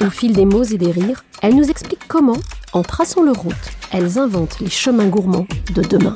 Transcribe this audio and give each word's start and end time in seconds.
Au 0.00 0.10
fil 0.10 0.32
des 0.32 0.44
mots 0.44 0.64
et 0.64 0.76
des 0.76 0.90
rires, 0.90 1.24
elles 1.40 1.54
nous 1.54 1.70
expliquent 1.70 2.08
comment, 2.08 2.36
en 2.72 2.82
traçant 2.82 3.22
leur 3.22 3.36
route, 3.36 3.54
elles 3.92 4.18
inventent 4.18 4.58
les 4.60 4.68
chemins 4.68 5.06
gourmands 5.06 5.46
de 5.72 5.82
demain. 5.82 6.14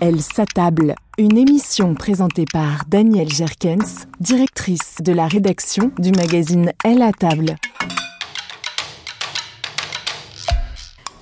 Elle 0.00 0.20
s'attable. 0.20 0.94
Une 1.16 1.38
émission 1.38 1.94
présentée 1.94 2.44
par 2.52 2.84
Danielle 2.88 3.30
Jerkens, 3.30 4.06
directrice 4.20 4.96
de 5.00 5.12
la 5.12 5.26
rédaction 5.26 5.90
du 5.98 6.12
magazine 6.12 6.72
Elle 6.84 7.02
à 7.02 7.12
table. 7.12 7.56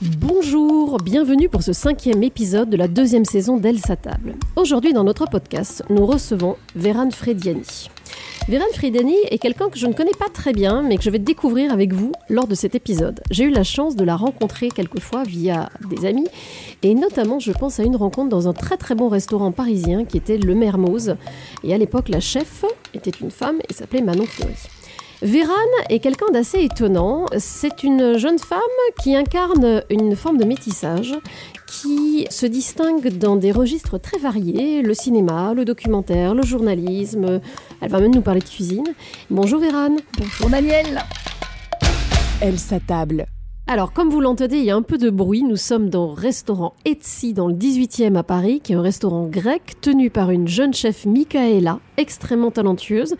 Bonjour, 0.01 0.97
bienvenue 0.99 1.49
pour 1.49 1.63
ce 1.63 1.73
cinquième 1.73 2.23
épisode 2.23 2.71
de 2.71 2.77
la 2.77 2.89
deuxième 2.89 3.25
saison 3.25 3.59
d'Elle 3.59 3.79
s'attable. 3.79 4.35
Aujourd'hui 4.57 4.93
dans 4.93 5.05
notre 5.05 5.27
podcast, 5.27 5.85
nous 5.89 6.07
recevons 6.07 6.57
Véran 6.75 7.11
Frediani. 7.11 7.91
Véran 8.51 8.65
Frediani 8.73 9.15
est 9.31 9.39
quelqu'un 9.39 9.69
que 9.69 9.79
je 9.79 9.87
ne 9.87 9.93
connais 9.93 10.11
pas 10.19 10.29
très 10.29 10.53
bien, 10.53 10.83
mais 10.83 10.97
que 10.97 11.05
je 11.05 11.11
vais 11.11 11.21
découvrir 11.21 11.73
avec 11.73 11.93
vous 11.93 12.11
lors 12.29 12.49
de 12.49 12.57
cet 12.57 12.75
épisode. 12.75 13.21
J'ai 13.31 13.45
eu 13.45 13.51
la 13.51 13.63
chance 13.63 13.95
de 13.95 14.03
la 14.03 14.17
rencontrer 14.17 14.71
quelquefois 14.71 15.23
via 15.23 15.69
des 15.89 16.05
amis, 16.05 16.27
et 16.83 16.97
notamment 16.97 17.39
je 17.39 17.53
pense 17.53 17.79
à 17.79 17.85
une 17.85 17.95
rencontre 17.95 18.29
dans 18.29 18.49
un 18.49 18.53
très 18.53 18.77
très 18.77 18.97
bon 18.97 19.09
restaurant 19.09 19.53
parisien 19.53 20.05
qui 20.05 20.17
était 20.17 20.37
le 20.37 20.57
Mermoz. 20.57 21.15
Et 21.63 21.73
à 21.73 21.79
l'époque, 21.79 22.09
la 22.09 22.19
chef 22.19 22.65
était 22.93 23.13
une 23.21 23.31
femme 23.31 23.61
et 23.69 23.73
s'appelait 23.73 24.03
Manon 24.03 24.27
Fleury. 24.27 24.57
Véran 25.23 25.53
est 25.89 26.01
quelqu'un 26.01 26.33
d'assez 26.33 26.61
étonnant. 26.65 27.27
C'est 27.39 27.85
une 27.85 28.19
jeune 28.19 28.41
femme 28.41 28.59
qui 29.01 29.15
incarne 29.15 29.85
une 29.91 30.17
forme 30.17 30.39
de 30.39 30.45
métissage 30.45 31.15
qui 31.69 32.27
se 32.31 32.47
distingue 32.47 33.17
dans 33.17 33.37
des 33.37 33.53
registres 33.53 34.01
très 34.01 34.19
variés, 34.19 34.83
le 34.83 34.95
cinéma, 34.95 35.55
le 35.55 35.65
documentaire, 35.65 36.35
le 36.35 36.43
journalisme. 36.43 37.41
Elle 37.81 37.91
va 37.91 38.01
même 38.01 38.15
nous 38.15 38.21
parler 38.21 38.41
de 38.41 38.49
cuisine. 38.49 38.87
Bonjour 39.31 39.59
Véran. 39.59 39.97
Bonjour 40.19 40.51
Daniel. 40.51 41.01
Elle 42.43 42.59
s'attable. 42.59 43.27
Alors, 43.67 43.93
comme 43.93 44.11
vous 44.11 44.21
l'entendez, 44.21 44.59
il 44.59 44.65
y 44.65 44.71
a 44.71 44.77
un 44.77 44.83
peu 44.83 44.99
de 44.99 45.11
bruit. 45.11 45.45
Nous 45.45 45.57
sommes 45.57 45.91
dans 45.91 46.09
le 46.09 46.13
restaurant 46.13 46.75
Etsy 46.85 47.35
dans 47.35 47.47
le 47.47 47.55
18e 47.55 48.17
à 48.17 48.25
Paris, 48.25 48.61
qui 48.61 48.73
est 48.73 48.75
un 48.75 48.83
restaurant 48.83 49.27
grec 49.27 49.81
tenu 49.81 50.11
par 50.11 50.31
une 50.31 50.49
jeune 50.49 50.75
chef 50.75 51.07
Michaela, 51.07 51.79
extrêmement 51.97 52.51
talentueuse. 52.51 53.15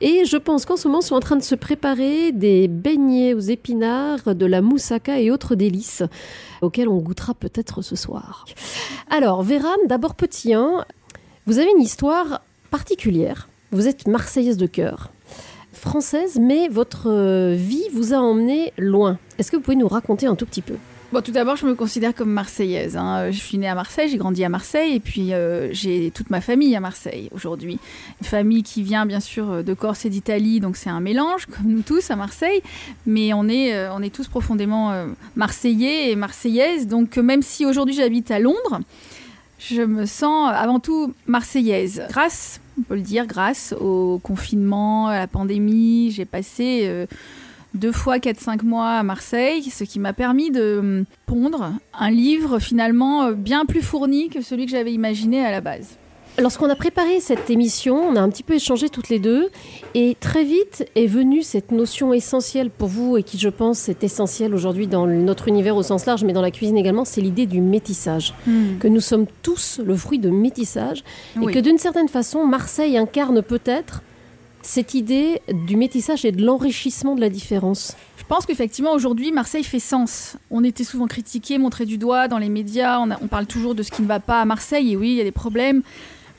Et 0.00 0.26
je 0.26 0.36
pense 0.36 0.66
qu'en 0.66 0.76
ce 0.76 0.88
moment, 0.88 1.00
sont 1.00 1.14
en 1.14 1.20
train 1.20 1.36
de 1.36 1.42
se 1.42 1.54
préparer 1.54 2.32
des 2.32 2.68
beignets 2.68 3.32
aux 3.32 3.40
épinards, 3.40 4.34
de 4.34 4.46
la 4.46 4.60
moussaka 4.60 5.20
et 5.20 5.30
autres 5.30 5.54
délices 5.54 6.02
auxquels 6.60 6.88
on 6.88 6.98
goûtera 6.98 7.32
peut-être 7.32 7.80
ce 7.80 7.96
soir. 7.96 8.44
Alors, 9.10 9.42
Véran, 9.42 9.74
d'abord 9.88 10.14
petit 10.14 10.52
1, 10.52 10.84
vous 11.46 11.58
avez 11.58 11.70
une 11.74 11.82
histoire 11.82 12.42
particulière. 12.70 13.48
Vous 13.74 13.88
êtes 13.88 14.06
marseillaise 14.06 14.56
de 14.56 14.66
cœur 14.66 15.10
française, 15.72 16.38
mais 16.40 16.68
votre 16.68 17.10
euh, 17.10 17.54
vie 17.56 17.82
vous 17.92 18.14
a 18.14 18.18
emmené 18.18 18.72
loin. 18.78 19.18
Est-ce 19.36 19.50
que 19.50 19.56
vous 19.56 19.62
pouvez 19.62 19.76
nous 19.76 19.88
raconter 19.88 20.28
un 20.28 20.36
tout 20.36 20.46
petit 20.46 20.62
peu? 20.62 20.74
Tout 21.24 21.32
d'abord, 21.32 21.56
je 21.56 21.66
me 21.66 21.74
considère 21.74 22.14
comme 22.14 22.30
marseillaise. 22.30 22.96
hein. 22.96 23.32
Je 23.32 23.38
suis 23.38 23.58
née 23.58 23.66
à 23.68 23.74
Marseille, 23.74 24.08
j'ai 24.08 24.16
grandi 24.16 24.44
à 24.44 24.48
Marseille, 24.48 24.94
et 24.94 25.00
puis 25.00 25.32
euh, 25.32 25.72
j'ai 25.72 26.12
toute 26.12 26.30
ma 26.30 26.40
famille 26.40 26.74
à 26.76 26.80
Marseille 26.80 27.28
aujourd'hui. 27.32 27.80
Une 28.20 28.26
famille 28.26 28.62
qui 28.62 28.84
vient 28.84 29.06
bien 29.06 29.18
sûr 29.20 29.64
de 29.64 29.74
Corse 29.74 30.04
et 30.04 30.10
d'Italie, 30.10 30.60
donc 30.60 30.76
c'est 30.76 30.90
un 30.90 31.00
mélange, 31.00 31.46
comme 31.56 31.66
nous 31.66 31.82
tous 31.82 32.12
à 32.12 32.16
Marseille. 32.16 32.62
Mais 33.06 33.32
on 33.32 33.48
est, 33.48 33.74
euh, 33.74 33.92
on 33.92 34.02
est 34.02 34.14
tous 34.14 34.28
profondément 34.28 34.92
euh, 34.92 35.06
marseillais 35.34 36.12
et 36.12 36.16
marseillaises. 36.16 36.86
Donc 36.86 37.18
euh, 37.18 37.22
même 37.22 37.42
si 37.42 37.66
aujourd'hui 37.66 37.94
j'habite 37.94 38.30
à 38.30 38.38
Londres, 38.38 38.80
je 39.58 39.82
me 39.82 40.06
sens 40.06 40.52
avant 40.52 40.78
tout 40.78 41.12
marseillaise. 41.26 42.02
Grâce, 42.08 42.60
on 42.78 42.82
peut 42.82 42.94
le 42.94 43.00
dire, 43.00 43.26
grâce 43.26 43.72
au 43.78 44.18
confinement, 44.22 45.08
à 45.08 45.18
la 45.18 45.26
pandémie, 45.26 46.10
j'ai 46.10 46.24
passé 46.24 46.82
euh, 46.84 47.06
deux 47.74 47.92
fois 47.92 48.18
4-5 48.18 48.64
mois 48.64 48.90
à 48.90 49.02
Marseille, 49.02 49.62
ce 49.62 49.84
qui 49.84 49.98
m'a 49.98 50.12
permis 50.12 50.50
de 50.50 51.04
pondre 51.26 51.72
un 51.98 52.10
livre 52.10 52.58
finalement 52.58 53.24
euh, 53.24 53.32
bien 53.32 53.64
plus 53.66 53.82
fourni 53.82 54.28
que 54.28 54.40
celui 54.40 54.66
que 54.66 54.72
j'avais 54.72 54.92
imaginé 54.92 55.44
à 55.44 55.50
la 55.50 55.60
base. 55.60 55.98
Lorsqu'on 56.36 56.68
a 56.68 56.74
préparé 56.74 57.20
cette 57.20 57.48
émission, 57.48 57.96
on 57.96 58.16
a 58.16 58.20
un 58.20 58.28
petit 58.28 58.42
peu 58.42 58.54
échangé 58.54 58.88
toutes 58.88 59.08
les 59.08 59.20
deux, 59.20 59.50
et 59.94 60.16
très 60.18 60.42
vite 60.42 60.84
est 60.96 61.06
venue 61.06 61.44
cette 61.44 61.70
notion 61.70 62.12
essentielle 62.12 62.70
pour 62.70 62.88
vous, 62.88 63.16
et 63.16 63.22
qui 63.22 63.38
je 63.38 63.48
pense 63.48 63.88
est 63.88 64.02
essentielle 64.02 64.52
aujourd'hui 64.52 64.88
dans 64.88 65.06
notre 65.06 65.46
univers 65.46 65.76
au 65.76 65.84
sens 65.84 66.06
large, 66.06 66.24
mais 66.24 66.32
dans 66.32 66.42
la 66.42 66.50
cuisine 66.50 66.76
également, 66.76 67.04
c'est 67.04 67.20
l'idée 67.20 67.46
du 67.46 67.60
métissage. 67.60 68.34
Que 68.80 68.88
nous 68.88 69.00
sommes 69.00 69.26
tous 69.42 69.80
le 69.84 69.94
fruit 69.94 70.18
de 70.18 70.28
métissage, 70.28 71.04
Oui. 71.36 71.52
et 71.52 71.54
que 71.54 71.60
d'une 71.60 71.78
certaine 71.78 72.08
façon, 72.08 72.44
Marseille 72.44 72.98
incarne 72.98 73.40
peut-être 73.40 74.02
cette 74.60 74.94
idée 74.94 75.40
du 75.66 75.76
métissage 75.76 76.24
et 76.24 76.32
de 76.32 76.42
l'enrichissement 76.44 77.14
de 77.14 77.20
la 77.20 77.28
différence 77.28 77.94
Je 78.16 78.24
pense 78.24 78.46
qu'effectivement, 78.46 78.92
aujourd'hui, 78.92 79.30
Marseille 79.30 79.62
fait 79.64 79.78
sens. 79.78 80.36
On 80.50 80.64
était 80.64 80.84
souvent 80.84 81.06
critiqué, 81.06 81.58
montré 81.58 81.84
du 81.84 81.98
doigt 81.98 82.26
dans 82.26 82.38
les 82.38 82.48
médias. 82.48 82.98
On, 82.98 83.10
a- 83.10 83.18
on 83.22 83.26
parle 83.26 83.44
toujours 83.46 83.74
de 83.74 83.82
ce 83.82 83.90
qui 83.90 84.00
ne 84.00 84.06
va 84.08 84.18
pas 84.20 84.40
à 84.40 84.46
Marseille. 84.46 84.92
Et 84.92 84.96
oui, 84.96 85.10
il 85.10 85.16
y 85.16 85.20
a 85.20 85.24
des 85.24 85.30
problèmes. 85.32 85.82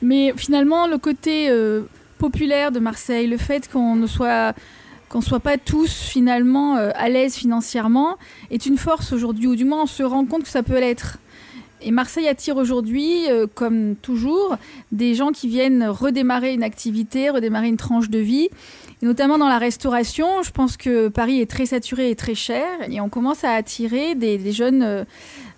Mais 0.02 0.32
finalement, 0.36 0.86
le 0.86 0.98
côté 0.98 1.48
euh, 1.48 1.82
populaire 2.18 2.72
de 2.72 2.78
Marseille, 2.80 3.26
le 3.26 3.36
fait 3.38 3.70
qu'on 3.70 3.96
ne 3.96 4.06
soit 4.06 4.54
qu'on 5.08 5.20
soit 5.20 5.40
pas 5.40 5.56
tous 5.56 6.02
finalement 6.02 6.76
euh, 6.76 6.90
à 6.96 7.08
l'aise 7.08 7.36
financièrement 7.36 8.16
est 8.50 8.66
une 8.66 8.76
force 8.76 9.12
aujourd'hui, 9.12 9.46
ou 9.46 9.54
du 9.54 9.64
moins 9.64 9.82
on 9.82 9.86
se 9.86 10.02
rend 10.02 10.24
compte 10.24 10.42
que 10.42 10.48
ça 10.48 10.64
peut 10.64 10.78
l'être. 10.80 11.18
Et 11.80 11.92
Marseille 11.92 12.26
attire 12.26 12.56
aujourd'hui, 12.56 13.30
euh, 13.30 13.46
comme 13.52 13.94
toujours, 13.96 14.56
des 14.90 15.14
gens 15.14 15.30
qui 15.30 15.46
viennent 15.46 15.84
redémarrer 15.84 16.54
une 16.54 16.64
activité, 16.64 17.30
redémarrer 17.30 17.68
une 17.68 17.76
tranche 17.76 18.10
de 18.10 18.18
vie. 18.18 18.48
Et 19.02 19.06
notamment 19.06 19.38
dans 19.38 19.48
la 19.48 19.58
restauration, 19.58 20.42
je 20.42 20.50
pense 20.50 20.76
que 20.76 21.08
Paris 21.08 21.40
est 21.40 21.50
très 21.50 21.66
saturé 21.66 22.10
et 22.10 22.16
très 22.16 22.34
cher. 22.34 22.66
Et 22.90 23.00
on 23.00 23.08
commence 23.08 23.44
à 23.44 23.52
attirer 23.52 24.14
des, 24.14 24.52
jeunes 24.52 25.06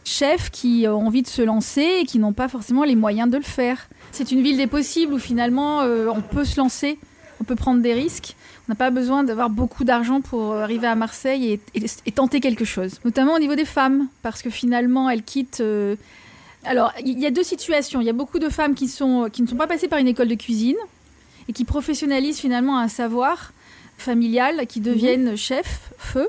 chefs 0.04 0.50
qui 0.50 0.86
ont 0.88 1.06
envie 1.06 1.22
de 1.22 1.28
se 1.28 1.40
lancer 1.40 2.00
et 2.00 2.04
qui 2.04 2.18
n'ont 2.18 2.32
pas 2.32 2.48
forcément 2.48 2.82
les 2.82 2.96
moyens 2.96 3.30
de 3.30 3.36
le 3.36 3.44
faire. 3.44 3.88
C'est 4.12 4.32
une 4.32 4.42
ville 4.42 4.56
des 4.56 4.66
possibles 4.66 5.12
où 5.14 5.18
finalement 5.18 5.82
euh, 5.82 6.08
on 6.08 6.20
peut 6.20 6.44
se 6.44 6.58
lancer, 6.58 6.98
on 7.40 7.44
peut 7.44 7.54
prendre 7.56 7.80
des 7.82 7.92
risques. 7.94 8.34
On 8.68 8.72
n'a 8.72 8.74
pas 8.76 8.90
besoin 8.90 9.24
d'avoir 9.24 9.48
beaucoup 9.50 9.84
d'argent 9.84 10.20
pour 10.20 10.52
euh, 10.52 10.62
arriver 10.62 10.86
à 10.86 10.94
Marseille 10.94 11.52
et, 11.52 11.60
et- 11.74 11.86
et 12.06 12.12
tenter 12.12 12.40
quelque 12.40 12.64
chose. 12.64 13.00
Notamment 13.04 13.34
au 13.34 13.38
niveau 13.38 13.54
des 13.54 13.64
femmes, 13.64 14.08
parce 14.22 14.42
que 14.42 14.50
finalement 14.50 15.08
elles 15.08 15.22
quittent... 15.22 15.60
euh, 15.60 15.96
Alors, 16.64 16.92
il 17.04 17.18
y 17.18 17.26
a 17.26 17.30
deux 17.30 17.44
situations. 17.44 18.00
Il 18.00 18.06
y 18.06 18.10
a 18.10 18.14
beaucoup 18.14 18.38
de 18.38 18.48
femmes 18.48 18.74
qui, 18.74 18.88
sont, 18.88 19.28
qui 19.32 19.42
ne 19.42 19.46
sont 19.46 19.56
pas 19.56 19.66
passées 19.66 19.88
par 19.88 19.98
une 20.00 20.08
école 20.08 20.28
de 20.28 20.34
cuisine 20.34 20.76
et 21.48 21.52
qui 21.52 21.64
professionnalisent 21.64 22.40
finalement 22.40 22.78
un 22.78 22.88
savoir 22.88 23.52
familial, 23.96 24.66
qui 24.66 24.80
deviennent 24.80 25.36
chefs, 25.36 25.90
feu. 25.96 26.28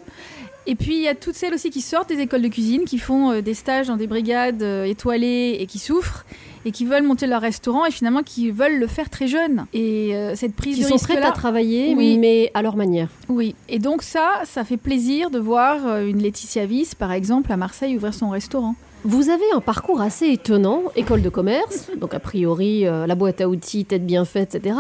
Et 0.66 0.76
puis 0.76 0.96
il 0.96 1.02
y 1.02 1.08
a 1.08 1.16
toutes 1.16 1.36
celles 1.36 1.54
aussi 1.54 1.72
qui 1.72 1.82
sortent 1.82 2.10
des 2.10 2.20
écoles 2.20 2.42
de 2.42 2.48
cuisine, 2.48 2.86
qui 2.86 3.00
font 3.00 3.42
des 3.42 3.54
stages 3.54 3.88
dans 3.88 3.98
des 3.98 4.08
brigades 4.08 4.62
étoilées 4.62 5.58
et 5.60 5.66
qui 5.66 5.80
souffrent 5.80 6.26
et 6.66 6.72
qui 6.72 6.86
veulent 6.86 7.04
monter 7.04 7.26
leur 7.28 7.42
restaurant 7.42 7.86
et 7.86 7.92
finalement 7.92 8.22
qui 8.24 8.52
veulent 8.52 8.78
le 8.80 8.88
faire 8.88 9.10
très 9.10 9.28
jeune. 9.28 9.66
Et 9.74 10.16
euh, 10.16 10.36
cette 10.36 10.56
prise 10.56 10.76
Qui 10.76 10.82
de 10.84 10.88
sont 10.88 10.94
risque 10.96 11.10
prêtes 11.10 11.24
à 11.24 11.32
travailler, 11.32 11.94
Oui. 11.96 12.18
mais 12.18 12.52
à 12.54 12.62
leur 12.62 12.76
manière. 12.76 13.08
oui, 13.30 13.56
et 13.70 13.80
donc 13.80 14.02
ça, 14.04 14.42
ça 14.46 14.64
fait 14.64 14.78
plaisir 14.78 15.30
de 15.30 15.40
voir 15.40 15.78
euh, 15.88 16.06
une 16.06 16.22
Laetitia 16.22 16.66
Viss, 16.66 16.96
par 16.96 17.12
exemple, 17.12 17.52
à 17.52 17.58
Marseille 17.58 17.96
ouvrir 17.96 18.14
son 18.14 18.30
restaurant. 18.30 18.76
Vous 19.06 19.30
avez 19.30 19.46
un 19.56 19.62
parcours 19.62 20.02
assez 20.02 20.28
étonnant, 20.28 20.84
école 20.98 21.22
de 21.22 21.30
commerce, 21.30 21.90
donc 21.98 22.14
a 22.14 22.20
priori 22.20 22.86
euh, 22.86 23.08
la 23.08 23.16
boîte 23.16 23.40
à 23.40 23.48
outils, 23.48 23.86
tête 23.86 24.06
bien 24.06 24.26
faite, 24.26 24.56
etc. 24.56 24.76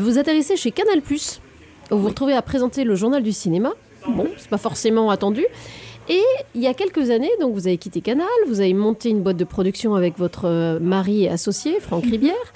Vous 0.00 0.18
atterrissez 0.18 0.56
chez 0.56 0.72
Canal+, 0.72 0.98
où 0.98 1.94
vous 1.94 1.98
vous 2.02 2.08
retrouvez 2.08 2.32
à 2.34 2.42
présenter 2.42 2.82
le 2.84 2.94
journal 2.96 3.22
du 3.22 3.32
cinéma. 3.32 3.70
Bon, 4.08 4.26
c'est 4.36 4.48
pas 4.48 4.58
forcément 4.58 5.10
attendu. 5.10 5.44
Et 6.08 6.22
il 6.54 6.60
y 6.60 6.66
a 6.66 6.74
quelques 6.74 7.10
années, 7.10 7.30
donc 7.40 7.54
vous 7.54 7.66
avez 7.66 7.78
quitté 7.78 8.00
Canal, 8.00 8.26
vous 8.48 8.60
avez 8.60 8.74
monté 8.74 9.10
une 9.10 9.22
boîte 9.22 9.36
de 9.36 9.44
production 9.44 9.94
avec 9.94 10.18
votre 10.18 10.46
euh, 10.46 10.80
mari 10.80 11.24
et 11.24 11.28
associé, 11.28 11.78
Franck 11.80 12.04
Ribière, 12.04 12.52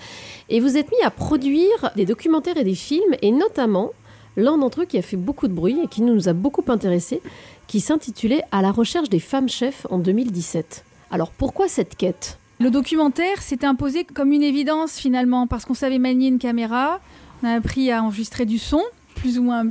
et 0.48 0.60
vous 0.60 0.76
êtes 0.76 0.90
mis 0.90 1.02
à 1.02 1.10
produire 1.10 1.92
des 1.94 2.06
documentaires 2.06 2.56
et 2.56 2.64
des 2.64 2.74
films, 2.74 3.14
et 3.22 3.30
notamment 3.30 3.92
l'un 4.36 4.58
d'entre 4.58 4.82
eux 4.82 4.84
qui 4.84 4.98
a 4.98 5.02
fait 5.02 5.16
beaucoup 5.16 5.46
de 5.46 5.52
bruit 5.52 5.78
et 5.82 5.86
qui 5.86 6.02
nous 6.02 6.28
a 6.28 6.32
beaucoup 6.32 6.64
intéressés, 6.68 7.22
qui 7.68 7.80
s'intitulait 7.80 8.42
À 8.50 8.62
la 8.62 8.72
recherche 8.72 9.08
des 9.08 9.20
femmes 9.20 9.48
chefs 9.48 9.86
en 9.90 9.98
2017. 9.98 10.84
Alors 11.10 11.30
pourquoi 11.30 11.68
cette 11.68 11.96
quête? 11.96 12.38
Le 12.58 12.70
documentaire 12.70 13.42
s'est 13.42 13.64
imposé 13.64 14.04
comme 14.04 14.32
une 14.32 14.42
évidence 14.42 14.98
finalement, 14.98 15.46
parce 15.46 15.64
qu'on 15.64 15.74
savait 15.74 15.98
manier 15.98 16.28
une 16.28 16.38
caméra, 16.38 17.00
on 17.42 17.46
a 17.46 17.52
appris 17.52 17.92
à 17.92 18.02
enregistrer 18.02 18.44
du 18.44 18.58
son, 18.58 18.82
plus 19.14 19.38
ou 19.38 19.42
moins 19.42 19.66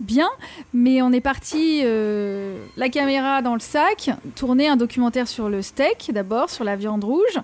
bien, 0.00 0.28
mais 0.72 1.02
on 1.02 1.12
est 1.12 1.20
parti 1.20 1.82
euh, 1.84 2.58
la 2.76 2.88
caméra 2.88 3.42
dans 3.42 3.54
le 3.54 3.60
sac, 3.60 4.10
tourner 4.34 4.68
un 4.68 4.76
documentaire 4.76 5.28
sur 5.28 5.48
le 5.48 5.62
steak 5.62 6.10
d'abord, 6.12 6.50
sur 6.50 6.64
la 6.64 6.76
viande 6.76 7.04
rouge, 7.04 7.38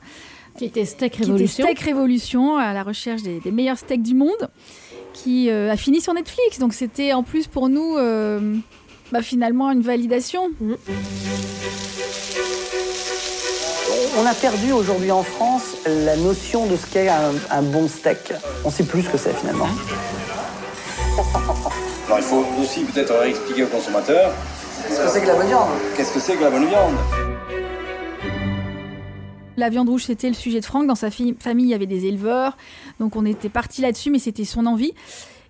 Qui 0.58 0.64
était 0.64 0.84
Steak 0.84 1.12
qui 1.12 1.18
était 1.18 1.26
Révolution. 1.30 1.64
Steak 1.64 1.80
Révolution, 1.80 2.56
à 2.56 2.72
la 2.72 2.82
recherche 2.82 3.22
des, 3.22 3.40
des 3.40 3.50
meilleurs 3.50 3.78
steaks 3.78 4.02
du 4.02 4.14
monde, 4.14 4.48
qui 5.12 5.50
euh, 5.50 5.70
a 5.70 5.76
fini 5.76 6.00
sur 6.00 6.14
Netflix. 6.14 6.58
Donc 6.58 6.72
c'était 6.74 7.12
en 7.12 7.22
plus 7.22 7.46
pour 7.46 7.68
nous 7.68 7.96
euh, 7.96 8.56
bah, 9.12 9.22
finalement 9.22 9.70
une 9.70 9.82
validation. 9.82 10.50
On 14.18 14.24
a 14.26 14.34
perdu 14.34 14.72
aujourd'hui 14.72 15.10
en 15.12 15.22
France 15.22 15.76
la 15.86 16.16
notion 16.16 16.66
de 16.66 16.76
ce 16.76 16.86
qu'est 16.86 17.08
un, 17.08 17.32
un 17.50 17.62
bon 17.62 17.86
steak. 17.86 18.32
On 18.64 18.70
sait 18.70 18.84
plus 18.84 19.02
ce 19.02 19.10
que 19.10 19.18
c'est 19.18 19.34
finalement. 19.34 19.68
Alors 22.06 22.18
il 22.18 22.24
faut 22.24 22.44
aussi 22.60 22.84
peut-être 22.84 23.24
expliquer 23.24 23.64
aux 23.64 23.68
consommateurs 23.68 24.32
Qu'est-ce 24.88 25.00
que 25.02 25.08
c'est 25.08 25.22
que 25.22 25.26
la 25.26 25.34
bonne 25.34 25.46
viande? 25.48 25.68
qu'est-ce 25.96 26.12
que 26.12 26.20
c'est 26.20 26.36
que 26.36 26.42
la 26.44 26.50
bonne 26.50 26.66
viande? 26.66 26.94
La 29.56 29.70
viande 29.70 29.88
rouge, 29.88 30.04
c'était 30.04 30.28
le 30.28 30.34
sujet 30.34 30.60
de 30.60 30.66
Franck. 30.66 30.86
Dans 30.86 30.94
sa 30.94 31.10
fi- 31.10 31.34
famille, 31.40 31.64
il 31.64 31.70
y 31.70 31.74
avait 31.74 31.86
des 31.86 32.04
éleveurs. 32.04 32.58
Donc 33.00 33.16
on 33.16 33.24
était 33.24 33.48
parti 33.48 33.80
là-dessus, 33.80 34.10
mais 34.10 34.18
c'était 34.18 34.44
son 34.44 34.66
envie. 34.66 34.92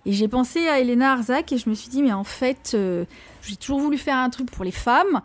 Et 0.05 0.13
j'ai 0.13 0.29
pensé 0.29 0.65
à 0.69 0.79
Elena 0.79 1.11
Arzac 1.11 1.51
et 1.51 1.57
je 1.57 1.69
me 1.69 1.75
suis 1.75 1.89
dit, 1.89 2.01
mais 2.01 2.13
en 2.13 2.23
fait, 2.23 2.71
euh, 2.73 3.03
j'ai 3.45 3.57
toujours 3.57 3.81
voulu 3.81 3.97
faire 3.97 4.15
un 4.15 4.29
truc 4.29 4.49
pour 4.49 4.63
les 4.63 4.71
femmes 4.71 5.21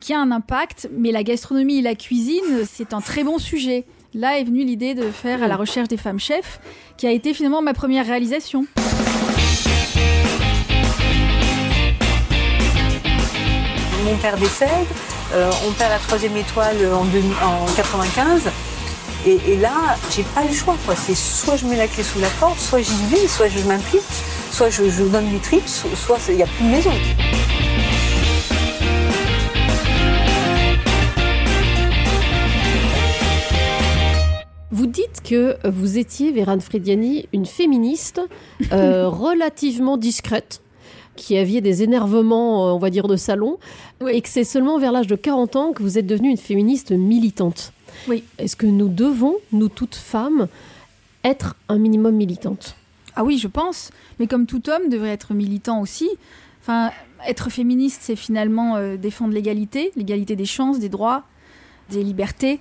qui 0.00 0.14
a 0.14 0.18
un 0.18 0.30
impact, 0.30 0.88
mais 0.96 1.12
la 1.12 1.22
gastronomie 1.22 1.78
et 1.80 1.82
la 1.82 1.94
cuisine, 1.94 2.64
c'est 2.68 2.94
un 2.94 3.02
très 3.02 3.22
bon 3.22 3.38
sujet. 3.38 3.84
Là 4.14 4.38
est 4.40 4.44
venue 4.44 4.64
l'idée 4.64 4.94
de 4.94 5.02
faire 5.10 5.42
à 5.42 5.46
la 5.46 5.56
recherche 5.56 5.88
des 5.88 5.98
femmes 5.98 6.18
chefs, 6.18 6.58
qui 6.96 7.06
a 7.06 7.10
été 7.10 7.34
finalement 7.34 7.60
ma 7.60 7.74
première 7.74 8.06
réalisation. 8.06 8.64
Mon 14.04 14.16
père 14.16 14.36
décède, 14.36 14.68
euh, 15.32 15.50
on 15.66 15.72
perd 15.72 15.90
la 15.90 15.98
troisième 15.98 16.36
étoile 16.36 16.76
en, 16.92 17.04
2000 17.04 17.32
en 17.44 17.64
95. 17.76 18.42
Et, 19.26 19.38
et 19.52 19.56
là, 19.56 19.96
j'ai 20.14 20.24
pas 20.24 20.42
le 20.44 20.52
choix. 20.52 20.76
quoi. 20.84 20.94
C'est 20.96 21.14
soit 21.14 21.56
je 21.56 21.66
mets 21.66 21.76
la 21.76 21.86
clé 21.86 22.02
sous 22.02 22.18
la 22.18 22.28
porte, 22.40 22.58
soit 22.58 22.80
j'y 22.82 23.04
vais, 23.10 23.28
soit 23.28 23.48
je 23.48 23.60
m'implique, 23.60 24.02
soit 24.50 24.70
je, 24.70 24.90
je 24.90 25.04
donne 25.04 25.30
mes 25.30 25.38
tripes, 25.38 25.68
so- 25.68 25.88
soit 25.94 26.18
il 26.28 26.36
n'y 26.36 26.42
a 26.42 26.46
plus 26.46 26.64
de 26.64 26.70
maison. 26.70 26.90
Vous 34.70 34.86
dites 34.86 35.20
que 35.22 35.56
vous 35.68 35.98
étiez, 35.98 36.32
Vérane 36.32 36.60
Frediani, 36.62 37.28
une 37.34 37.44
féministe 37.46 38.20
euh, 38.72 39.06
relativement 39.08 39.98
discrète, 39.98 40.62
qui 41.22 41.38
aviez 41.38 41.60
des 41.60 41.84
énervements, 41.84 42.66
euh, 42.66 42.72
on 42.72 42.78
va 42.78 42.90
dire, 42.90 43.06
de 43.06 43.16
salon, 43.16 43.58
et 44.08 44.20
que 44.20 44.28
c'est 44.28 44.44
seulement 44.44 44.78
vers 44.78 44.90
l'âge 44.90 45.06
de 45.06 45.14
40 45.14 45.56
ans 45.56 45.72
que 45.72 45.82
vous 45.82 45.96
êtes 45.96 46.06
devenue 46.06 46.30
une 46.30 46.36
féministe 46.36 46.90
militante. 46.90 47.72
Oui. 48.08 48.24
Est-ce 48.38 48.56
que 48.56 48.66
nous 48.66 48.88
devons, 48.88 49.36
nous 49.52 49.68
toutes 49.68 49.94
femmes, 49.94 50.48
être 51.22 51.54
un 51.68 51.78
minimum 51.78 52.16
militantes? 52.16 52.74
Ah 53.14 53.22
oui, 53.22 53.38
je 53.38 53.46
pense. 53.46 53.90
Mais 54.18 54.26
comme 54.26 54.46
tout 54.46 54.68
homme 54.68 54.88
devrait 54.88 55.10
être 55.10 55.32
militant 55.32 55.80
aussi. 55.80 56.10
Enfin, 56.60 56.90
être 57.26 57.50
féministe, 57.50 58.00
c'est 58.02 58.16
finalement 58.16 58.74
euh, 58.74 58.96
défendre 58.96 59.32
l'égalité, 59.32 59.92
l'égalité 59.94 60.34
des 60.34 60.44
chances, 60.44 60.80
des 60.80 60.88
droits, 60.88 61.22
des 61.90 62.02
libertés. 62.02 62.58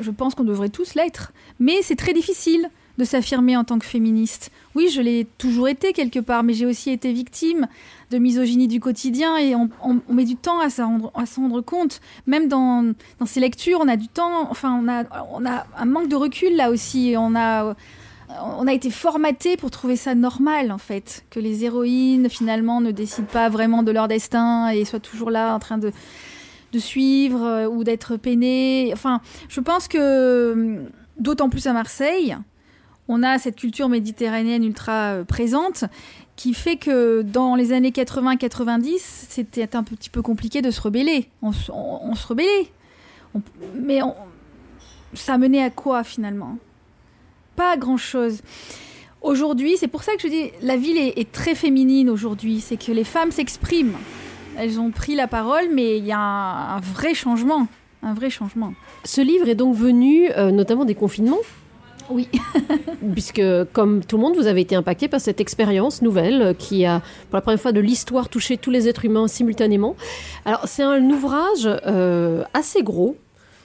Je 0.00 0.10
pense 0.10 0.34
qu'on 0.34 0.44
devrait 0.44 0.68
tous 0.68 0.94
l'être. 0.94 1.32
Mais 1.60 1.82
c'est 1.82 1.96
très 1.96 2.12
difficile 2.12 2.70
de 2.98 3.04
s'affirmer 3.04 3.56
en 3.56 3.64
tant 3.64 3.78
que 3.78 3.86
féministe. 3.86 4.50
Oui, 4.74 4.88
je 4.88 5.00
l'ai 5.00 5.26
toujours 5.38 5.68
été 5.68 5.92
quelque 5.92 6.20
part, 6.20 6.42
mais 6.42 6.54
j'ai 6.54 6.66
aussi 6.66 6.90
été 6.90 7.12
victime 7.12 7.66
de 8.10 8.18
misogynie 8.18 8.68
du 8.68 8.80
quotidien 8.80 9.36
et 9.36 9.54
on, 9.54 9.68
met 10.08 10.24
du 10.24 10.36
temps 10.36 10.60
à 10.60 10.70
s'en 10.70 11.10
rendre, 11.14 11.60
compte. 11.60 12.00
Même 12.26 12.48
dans, 12.48 12.94
ces 13.26 13.40
lectures, 13.40 13.80
on 13.82 13.88
a 13.88 13.96
du 13.96 14.08
temps, 14.08 14.50
enfin, 14.50 14.80
on 15.32 15.46
a, 15.46 15.66
un 15.76 15.84
manque 15.84 16.08
de 16.08 16.16
recul 16.16 16.56
là 16.56 16.70
aussi. 16.70 17.14
On 17.16 17.34
a, 17.34 17.74
été 18.72 18.90
formaté 18.90 19.56
pour 19.56 19.70
trouver 19.70 19.96
ça 19.96 20.14
normal 20.14 20.72
en 20.72 20.78
fait, 20.78 21.24
que 21.30 21.40
les 21.40 21.64
héroïnes 21.64 22.28
finalement 22.28 22.80
ne 22.80 22.90
décident 22.90 23.28
pas 23.30 23.48
vraiment 23.48 23.82
de 23.82 23.90
leur 23.90 24.08
destin 24.08 24.68
et 24.68 24.84
soient 24.84 25.00
toujours 25.00 25.30
là 25.30 25.54
en 25.54 25.58
train 25.58 25.78
de, 25.78 25.92
suivre 26.76 27.44
euh, 27.44 27.68
ou 27.68 27.84
d'être 27.84 28.16
peinées. 28.16 28.90
Enfin, 28.92 29.20
je 29.48 29.60
pense 29.60 29.86
que 29.86 30.82
d'autant 31.18 31.48
plus 31.48 31.68
à 31.68 31.72
Marseille, 31.72 32.36
on 33.08 33.22
a 33.22 33.38
cette 33.38 33.56
culture 33.56 33.88
méditerranéenne 33.88 34.64
ultra 34.64 35.12
euh, 35.12 35.24
présente 35.24 35.84
qui 36.36 36.54
fait 36.54 36.76
que 36.76 37.22
dans 37.22 37.54
les 37.54 37.72
années 37.72 37.90
80-90, 37.90 38.98
c'était 38.98 39.76
un 39.76 39.82
petit 39.84 40.10
peu 40.10 40.20
compliqué 40.22 40.62
de 40.62 40.70
se 40.70 40.80
rebeller. 40.80 41.28
On, 41.42 41.52
se- 41.52 41.70
rebellait. 42.26 42.68
Mais 43.76 44.00
ça 45.12 45.38
menait 45.38 45.62
à 45.62 45.70
quoi 45.70 46.02
finalement? 46.02 46.56
Pas 47.56 47.76
grand-chose. 47.76 48.40
Aujourd'hui, 49.22 49.76
c'est 49.78 49.86
pour 49.88 50.02
ça 50.02 50.16
que 50.16 50.22
je 50.22 50.28
dis, 50.28 50.50
la 50.60 50.76
ville 50.76 50.98
est, 50.98 51.30
très 51.30 51.54
féminine 51.54 52.10
aujourd'hui. 52.10 52.60
C'est 52.60 52.76
que 52.76 52.90
les 52.90 53.04
femmes 53.04 53.30
s'expriment. 53.30 53.96
Elles 54.56 54.80
ont 54.80 54.90
pris 54.90 55.14
la 55.14 55.28
parole, 55.28 55.64
mais 55.72 55.98
il 55.98 56.04
y 56.04 56.12
a 56.12 56.18
un, 56.18 56.76
un 56.76 56.80
vrai 56.80 57.14
changement. 57.14 57.68
Un 58.02 58.12
vrai 58.12 58.28
changement. 58.28 58.74
Ce 59.04 59.20
livre 59.20 59.48
est 59.48 59.54
donc 59.54 59.74
venu 59.76 60.30
euh, 60.32 60.50
notamment 60.50 60.84
des 60.84 60.94
confinements? 60.94 61.38
Oui. 62.10 62.28
Puisque, 63.12 63.42
comme 63.72 64.04
tout 64.04 64.16
le 64.16 64.22
monde, 64.22 64.36
vous 64.36 64.46
avez 64.46 64.60
été 64.60 64.74
impacté 64.74 65.08
par 65.08 65.20
cette 65.20 65.40
expérience 65.40 66.02
nouvelle 66.02 66.42
euh, 66.42 66.54
qui 66.54 66.84
a, 66.84 67.00
pour 67.30 67.36
la 67.36 67.40
première 67.40 67.60
fois 67.60 67.72
de 67.72 67.80
l'histoire, 67.80 68.28
touché 68.28 68.56
tous 68.56 68.70
les 68.70 68.88
êtres 68.88 69.04
humains 69.04 69.28
simultanément. 69.28 69.96
Alors, 70.44 70.66
c'est 70.66 70.82
un 70.82 71.02
ouvrage 71.10 71.68
euh, 71.86 72.44
assez 72.52 72.82
gros. 72.82 73.16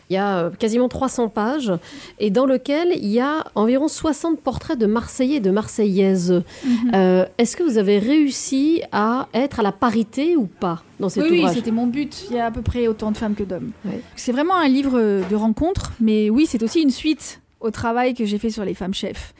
Il 0.10 0.16
y 0.16 0.18
a 0.18 0.40
euh, 0.40 0.50
quasiment 0.50 0.90
300 0.90 1.30
pages 1.30 1.72
et 2.20 2.32
dans 2.32 2.48
lequel 2.48 2.94
il 2.96 3.10
y 3.10 3.20
a 3.20 3.46
environ 3.54 3.88
60 3.88 4.40
portraits 4.40 4.78
de 4.78 4.88
Marseillais 4.88 5.36
et 5.36 5.40
de 5.40 5.52
Marseillaises. 5.52 6.44
Mhm. 6.66 6.92
Euh, 6.96 7.26
Est-ce 7.38 7.56
que 7.56 7.62
vous 7.62 7.78
avez 7.78 8.00
réussi 8.00 8.82
à 8.92 9.28
être 9.36 9.60
à 9.60 9.64
la 9.64 9.72
parité 9.72 10.36
ou 10.36 10.48
pas 10.48 10.82
dans 11.00 11.10
cet 11.10 11.24
oui, 11.24 11.30
oui, 11.32 11.40
ouvrage 11.40 11.56
c'était 11.56 11.72
mon 11.72 11.86
but. 11.86 12.26
Il 12.32 12.38
y 12.38 12.40
a 12.40 12.48
à 12.48 12.52
peu 12.52 12.64
près 12.64 12.88
autant 12.88 13.12
de 13.12 13.18
femmes 13.18 13.36
que 13.36 13.44
d'hommes. 13.44 13.72
C'est 14.16 14.32
vraiment 14.32 14.56
un 14.56 14.68
livre 14.68 15.00
de 15.30 15.36
rencontre, 15.36 15.92
mais 16.02 16.30
oui, 16.30 16.48
c'est 16.48 16.64
aussi 16.64 16.82
une 16.82 16.90
suite 16.90 17.40
au 17.60 17.72
travail 17.72 18.14
que 18.14 18.26
j'ai 18.26 18.38
fait 18.38 18.50
sur 18.50 18.66
les 18.66 18.74
femmes 18.74 18.94
chefs. 18.94 19.34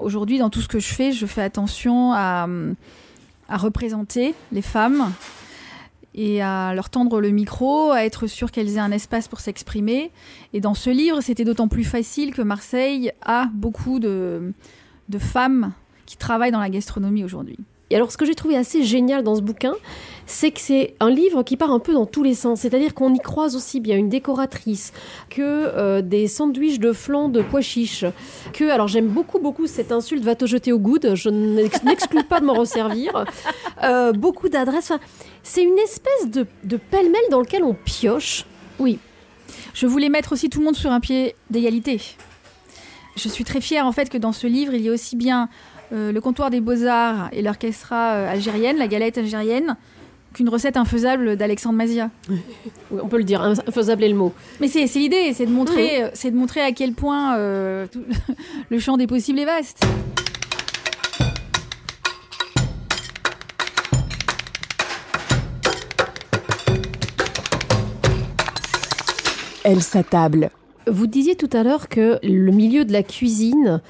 Aujourd'hui, 0.00 0.38
dans 0.38 0.50
tout 0.50 0.60
ce 0.60 0.68
que 0.68 0.80
je 0.80 0.92
fais, 0.92 1.12
je 1.12 1.26
fais 1.26 1.42
attention 1.42 2.12
à, 2.12 2.46
représenter 3.48 4.34
les 4.50 4.62
femmes 4.62 5.12
et 6.14 6.40
à 6.40 6.72
leur 6.74 6.88
tendre 6.88 7.20
le 7.20 7.30
micro, 7.30 7.90
à 7.90 8.04
être 8.04 8.26
sûr 8.26 8.50
qu'elles 8.50 8.76
aient 8.76 8.80
un 8.80 8.92
espace 8.92 9.28
pour 9.28 9.40
s'exprimer. 9.40 10.10
Et 10.54 10.60
dans 10.60 10.74
ce 10.74 10.88
livre, 10.90 11.20
c'était 11.20 11.44
d'autant 11.44 11.68
plus 11.68 11.84
facile 11.84 12.32
que 12.34 12.42
Marseille 12.42 13.12
a 13.20 13.48
beaucoup 13.52 13.98
de 13.98 14.52
femmes 15.18 15.72
qui 16.06 16.16
travaillent 16.16 16.50
dans 16.50 16.60
la 16.60 16.70
gastronomie 16.70 17.24
aujourd'hui. 17.24 17.58
Et 17.92 17.96
alors, 17.96 18.10
ce 18.10 18.16
que 18.16 18.24
j'ai 18.24 18.34
trouvé 18.34 18.56
assez 18.56 18.82
génial 18.84 19.22
dans 19.22 19.36
ce 19.36 19.42
bouquin, 19.42 19.74
c'est 20.24 20.50
que 20.50 20.60
c'est 20.60 20.94
un 20.98 21.10
livre 21.10 21.42
qui 21.42 21.58
part 21.58 21.70
un 21.72 21.78
peu 21.78 21.92
dans 21.92 22.06
tous 22.06 22.22
les 22.22 22.34
sens. 22.34 22.60
C'est-à-dire 22.60 22.94
qu'on 22.94 23.12
y 23.12 23.18
croise 23.18 23.54
aussi 23.54 23.80
bien 23.80 23.98
une 23.98 24.08
décoratrice 24.08 24.94
que 25.28 25.42
euh, 25.42 26.00
des 26.00 26.26
sandwichs 26.26 26.78
de 26.80 26.94
flan 26.94 27.28
de 27.28 27.42
pois 27.42 27.60
chiches. 27.60 28.06
Que, 28.54 28.70
alors 28.70 28.88
j'aime 28.88 29.08
beaucoup, 29.08 29.38
beaucoup 29.40 29.66
cette 29.66 29.92
insulte 29.92 30.24
va 30.24 30.34
te 30.34 30.46
jeter 30.46 30.72
au 30.72 30.78
coude. 30.78 31.14
Je 31.14 31.28
n'ex- 31.28 31.82
n'exclus 31.84 32.24
pas 32.24 32.40
de 32.40 32.46
m'en 32.46 32.54
resservir. 32.54 33.26
Euh, 33.84 34.12
beaucoup 34.12 34.48
d'adresses. 34.48 34.90
Enfin, 34.90 35.00
c'est 35.42 35.62
une 35.62 35.78
espèce 35.78 36.30
de, 36.30 36.46
de 36.64 36.78
pêle-mêle 36.78 37.28
dans 37.30 37.40
lequel 37.40 37.62
on 37.62 37.74
pioche. 37.74 38.46
Oui. 38.78 38.98
Je 39.74 39.86
voulais 39.86 40.08
mettre 40.08 40.32
aussi 40.32 40.48
tout 40.48 40.60
le 40.60 40.64
monde 40.64 40.76
sur 40.76 40.92
un 40.92 41.00
pied 41.00 41.34
d'égalité. 41.50 42.00
Je 43.16 43.28
suis 43.28 43.44
très 43.44 43.60
fière 43.60 43.84
en 43.86 43.92
fait 43.92 44.08
que 44.08 44.16
dans 44.16 44.32
ce 44.32 44.46
livre, 44.46 44.72
il 44.72 44.80
y 44.80 44.88
a 44.88 44.92
aussi 44.92 45.16
bien 45.16 45.50
le 45.92 46.20
comptoir 46.20 46.50
des 46.50 46.60
beaux-arts 46.60 47.28
et 47.32 47.42
l'orchestra 47.42 48.14
euh, 48.14 48.32
algérienne, 48.32 48.76
la 48.78 48.88
galette 48.88 49.18
algérienne, 49.18 49.76
qu'une 50.32 50.48
recette 50.48 50.76
infaisable 50.78 51.36
d'Alexandre 51.36 51.76
Mazia. 51.76 52.10
Oui, 52.30 52.38
on 53.02 53.08
peut 53.08 53.18
le 53.18 53.24
dire, 53.24 53.42
infaisable 53.42 54.02
est 54.04 54.08
le 54.08 54.14
mot. 54.14 54.32
Mais 54.60 54.68
c'est 54.68 54.86
l'idée, 54.98 55.32
c'est 55.34 55.44
de, 55.46 55.50
montrer, 55.52 56.04
euh, 56.04 56.08
c'est 56.14 56.30
de 56.30 56.36
montrer 56.36 56.62
à 56.62 56.72
quel 56.72 56.94
point 56.94 57.36
euh, 57.36 57.86
tout- 57.86 58.02
le 58.70 58.78
champ 58.78 58.96
des 58.96 59.06
possibles 59.06 59.38
est 59.40 59.44
vaste. 59.44 59.84
Elle 69.64 69.82
s'attable. 69.82 70.50
Vous 70.88 71.06
disiez 71.06 71.36
tout 71.36 71.50
à 71.52 71.62
l'heure 71.62 71.88
que 71.88 72.18
le 72.22 72.50
milieu 72.50 72.84
de 72.84 72.92
la 72.92 73.02
cuisine 73.02 73.80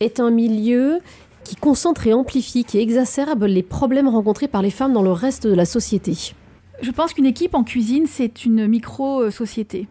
est 0.00 0.20
un 0.20 0.30
milieu 0.30 1.00
qui 1.44 1.56
concentre 1.56 2.06
et 2.06 2.12
amplifie, 2.12 2.64
qui 2.64 2.78
exacerbe 2.78 3.44
les 3.44 3.62
problèmes 3.62 4.08
rencontrés 4.08 4.48
par 4.48 4.62
les 4.62 4.70
femmes 4.70 4.92
dans 4.92 5.02
le 5.02 5.12
reste 5.12 5.46
de 5.46 5.54
la 5.54 5.64
société. 5.64 6.34
Je 6.82 6.90
pense 6.90 7.12
qu'une 7.12 7.26
équipe 7.26 7.54
en 7.54 7.64
cuisine, 7.64 8.06
c'est 8.06 8.44
une 8.44 8.66
micro-société. 8.66 9.86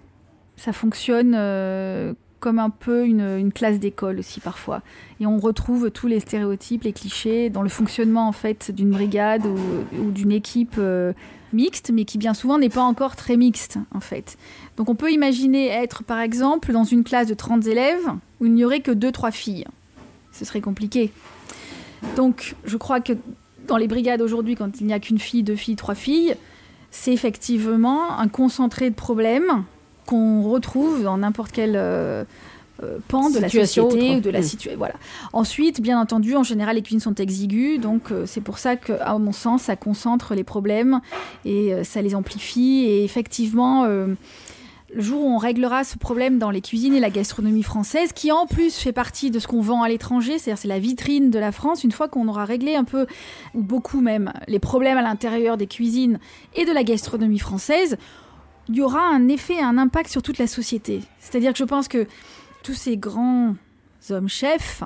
Ça 0.58 0.74
fonctionne 0.74 1.34
euh, 1.36 2.14
comme 2.42 2.60
un 2.60 2.70
peu 2.70 3.06
une, 3.06 3.52
classe 3.54 3.80
d'école 3.80 4.20
aussi 4.20 4.42
parfois. 4.42 4.82
Et 5.22 5.26
on 5.26 5.38
retrouve 5.38 5.92
tous 5.92 6.08
les 6.08 6.20
stéréotypes, 6.20 6.84
les 6.84 6.92
clichés 6.92 7.50
dans 7.50 7.62
le 7.62 7.70
fonctionnement 7.70 8.28
en 8.28 8.34
fait 8.34 8.72
d'une 8.72 8.90
brigade 8.90 9.46
ou, 9.46 9.58
ou 10.02 10.12
d'une 10.12 10.32
équipe 10.32 10.76
euh, 10.78 11.14
mixte, 11.54 11.92
mais 11.94 12.04
qui 12.04 12.18
bien 12.18 12.34
souvent 12.34 12.58
n'est 12.58 12.70
pas 12.70 12.82
encore 12.82 13.16
très 13.16 13.38
mixte 13.38 13.78
en 13.94 14.00
fait. 14.00 14.38
Donc 14.76 14.90
on 14.90 14.96
peut 14.96 15.12
imaginer 15.12 15.68
être 15.68 16.04
par 16.04 16.20
exemple 16.20 16.74
dans 16.74 16.84
une 16.84 17.04
classe 17.04 17.28
de 17.28 17.34
30 17.34 17.68
élèves 17.68 18.10
où 18.40 18.46
il 18.46 18.54
n'y 18.54 18.66
aurait 18.66 18.82
que 18.82 18.92
2-3 18.92 19.32
filles. 19.32 19.66
Ce 20.32 20.46
serait 20.46 20.62
compliqué. 20.62 21.12
Donc 22.16 22.56
je 22.66 22.78
crois 22.78 23.00
que 23.02 23.14
dans 23.68 23.78
les 23.78 23.88
brigades 23.88 24.22
aujourd'hui, 24.22 24.56
quand 24.56 24.82
il 24.82 24.88
n'y 24.88 24.94
a 24.94 25.00
qu'une 25.00 25.20
fille, 25.20 25.44
deux 25.44 25.56
filles, 25.56 25.76
trois 25.76 25.96
filles, 25.96 26.36
c'est 26.90 27.14
effectivement 27.14 28.18
un 28.20 28.28
concentré 28.28 28.90
de 28.90 28.96
problèmes 28.96 29.64
qu'on 30.06 30.42
retrouve 30.44 31.04
dans 31.04 31.18
n'importe 31.18 31.52
quel 31.52 31.76
euh, 31.76 32.24
euh, 32.84 32.98
pan 33.08 33.30
de 33.30 33.36
Situation 33.36 33.86
la 33.86 33.92
société 33.92 34.16
ou 34.18 34.20
de 34.20 34.30
la 34.30 34.40
Mm. 34.40 34.44
situation. 34.44 34.78
Voilà. 34.78 34.96
Ensuite, 35.32 35.80
bien 35.82 36.00
entendu, 36.02 36.36
en 36.36 36.44
général, 36.44 36.76
les 36.76 36.82
cuisines 36.82 37.00
sont 37.00 37.16
exiguës, 37.16 37.80
donc 37.80 38.12
euh, 38.12 38.26
c'est 38.26 38.42
pour 38.42 38.58
ça 38.58 38.76
que, 38.76 38.94
à 38.94 39.18
mon 39.20 39.32
sens, 39.32 39.64
ça 39.64 39.76
concentre 39.76 40.34
les 40.34 40.44
problèmes 40.44 41.00
et 41.46 41.74
euh, 41.74 41.84
ça 41.84 42.02
les 42.02 42.16
amplifie. 42.16 42.84
Et 42.88 43.04
effectivement, 43.04 43.86
le 44.94 45.02
jour 45.02 45.24
où 45.24 45.28
on 45.28 45.38
réglera 45.38 45.84
ce 45.84 45.98
problème 45.98 46.38
dans 46.38 46.52
les 46.52 46.62
cuisines 46.62 46.94
et 46.94 47.00
la 47.00 47.10
gastronomie 47.10 47.64
française, 47.64 48.12
qui 48.14 48.32
en 48.32 48.46
plus 48.46 48.76
fait 48.76 48.92
partie 48.92 49.32
de 49.32 49.40
ce 49.40 49.48
qu'on 49.48 49.62
vend 49.62 49.84
à 49.84 49.90
l'étranger, 49.90 50.38
c'est-à-dire 50.38 50.62
c'est 50.62 50.68
la 50.68 50.80
vitrine 50.80 51.30
de 51.30 51.40
la 51.40 51.52
France, 51.52 51.84
une 51.84 51.92
fois 51.92 52.08
qu'on 52.08 52.28
aura 52.28 52.46
réglé 52.46 52.76
un 52.76 52.84
peu, 52.84 53.06
ou 53.54 53.62
beaucoup 53.62 54.02
même, 54.02 54.34
les 54.48 54.60
problèmes 54.60 54.98
à 54.98 55.02
l'intérieur 55.02 55.58
des 55.58 55.68
cuisines 55.68 56.20
et 56.56 56.66
de 56.66 56.72
la 56.72 56.84
gastronomie 56.84 57.40
française, 57.40 57.98
il 58.68 58.76
y 58.76 58.82
aura 58.82 59.02
un 59.02 59.28
effet, 59.28 59.60
un 59.60 59.78
impact 59.78 60.10
sur 60.10 60.22
toute 60.22 60.38
la 60.38 60.48
société. 60.48 61.02
C'est-à-dire 61.20 61.54
que 61.54 61.60
je 61.60 61.64
pense 61.64 61.88
que 61.88 62.08
tous 62.64 62.74
ces 62.74 62.98
grands 62.98 63.56
hommes 64.10 64.30
chefs 64.30 64.84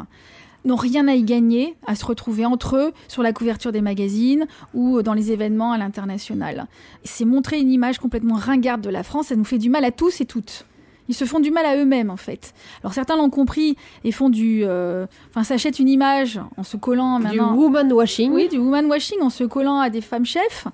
n'ont 0.66 0.76
rien 0.76 1.08
à 1.08 1.14
y 1.14 1.24
gagner 1.24 1.76
à 1.88 1.96
se 1.96 2.06
retrouver 2.06 2.46
entre 2.46 2.76
eux 2.76 2.92
sur 3.08 3.24
la 3.24 3.32
couverture 3.34 3.72
des 3.72 3.82
magazines 3.82 4.48
ou 4.74 5.02
dans 5.02 5.14
les 5.14 5.32
événements 5.32 5.72
à 5.72 5.78
l'international. 5.78 6.68
C'est 7.04 7.26
montrer 7.26 7.60
une 7.60 7.72
image 7.72 8.00
complètement 8.00 8.36
ringarde 8.36 8.82
de 8.82 8.90
la 8.90 9.04
France, 9.04 9.28
ça 9.28 9.36
nous 9.36 9.46
fait 9.46 9.58
du 9.60 9.70
mal 9.70 9.86
à 9.86 9.92
tous 9.92 10.22
et 10.22 10.26
toutes. 10.26 10.66
Ils 11.08 11.14
se 11.14 11.24
font 11.26 11.40
du 11.40 11.52
mal 11.52 11.68
à 11.68 11.78
eux-mêmes 11.78 12.10
en 12.10 12.18
fait. 12.18 12.54
Alors 12.82 12.94
certains 12.94 13.16
l'ont 13.16 13.30
compris 13.30 13.78
et 14.04 14.12
font 14.12 14.30
du, 14.30 14.62
euh, 14.64 15.06
enfin 15.30 15.44
s'achètent 15.44 15.78
une 15.78 15.88
image 15.90 16.40
en 16.58 16.64
se 16.64 16.78
collant 16.78 17.20
Du 17.20 17.26
maintenant. 17.26 17.54
woman 17.56 17.94
washing. 17.94 18.32
Oui, 18.32 18.48
du 18.50 18.58
woman 18.58 18.88
washing 18.88 19.22
en 19.22 19.30
se 19.30 19.44
collant 19.44 19.80
à 19.80 19.92
des 19.92 20.02
femmes 20.02 20.26
chefs. 20.26 20.68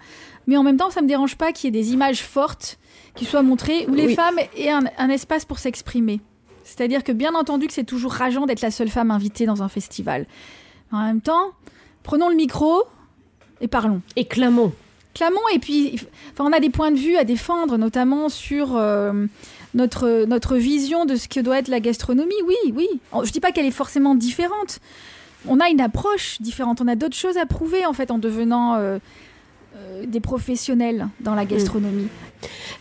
Mais 0.48 0.56
en 0.58 0.64
même 0.64 0.78
temps, 0.78 0.90
ça 0.90 1.02
me 1.02 1.08
dérange 1.08 1.36
pas 1.36 1.52
qu'il 1.52 1.66
y 1.66 1.78
ait 1.78 1.82
des 1.84 1.92
images 1.94 2.24
fortes 2.24 2.80
qui 3.14 3.26
soient 3.26 3.44
montrées 3.44 3.86
où 3.90 3.94
les 3.94 4.16
femmes 4.16 4.40
aient 4.58 4.70
un, 4.72 4.84
un 4.98 5.10
espace 5.10 5.44
pour 5.46 5.60
s'exprimer. 5.60 6.22
C'est-à-dire 6.72 7.04
que 7.04 7.12
bien 7.12 7.36
entendu 7.36 7.68
que 7.68 7.74
c'est 7.74 7.84
toujours 7.84 8.14
rageant 8.14 8.46
d'être 8.46 8.62
la 8.62 8.72
seule 8.72 8.88
femme 8.88 9.12
invitée 9.12 9.46
dans 9.46 9.62
un 9.62 9.68
festival. 9.68 10.26
En 10.94 11.04
même 11.04 11.20
temps, 11.20 11.52
prenons 12.02 12.30
le 12.30 12.36
micro 12.36 12.84
et 13.60 13.68
parlons. 13.68 14.02
Et 14.16 14.24
clamons. 14.24 14.72
Clamons 15.14 15.42
et 15.54 15.60
puis, 15.60 16.00
enfin, 16.32 16.46
on 16.50 16.54
a 16.54 16.62
des 16.62 16.70
points 16.70 16.92
de 16.92 16.98
vue 16.98 17.18
à 17.18 17.26
défendre, 17.26 17.78
notamment 17.78 18.30
sur 18.30 18.78
euh, 18.78 19.26
notre, 19.74 20.24
notre 20.26 20.56
vision 20.56 21.04
de 21.04 21.18
ce 21.18 21.28
que 21.28 21.42
doit 21.42 21.60
être 21.60 21.68
la 21.68 21.82
gastronomie. 21.82 22.42
Oui, 22.48 22.74
oui. 22.74 22.88
Je 23.22 23.32
dis 23.32 23.42
pas 23.42 23.52
qu'elle 23.52 23.66
est 23.66 23.72
forcément 23.72 24.16
différente. 24.16 24.80
On 25.50 25.60
a 25.60 25.70
une 25.70 25.82
approche 25.82 26.42
différente. 26.42 26.80
On 26.80 26.88
a 26.88 26.96
d'autres 26.96 27.18
choses 27.18 27.36
à 27.36 27.46
prouver 27.46 27.86
en 27.86 27.92
fait 27.92 28.12
en 28.12 28.18
devenant 28.18 28.76
euh, 28.76 28.98
euh, 29.76 30.06
des 30.06 30.22
professionnels 30.22 31.10
dans 31.20 31.36
la 31.36 31.44
gastronomie. 31.44 32.08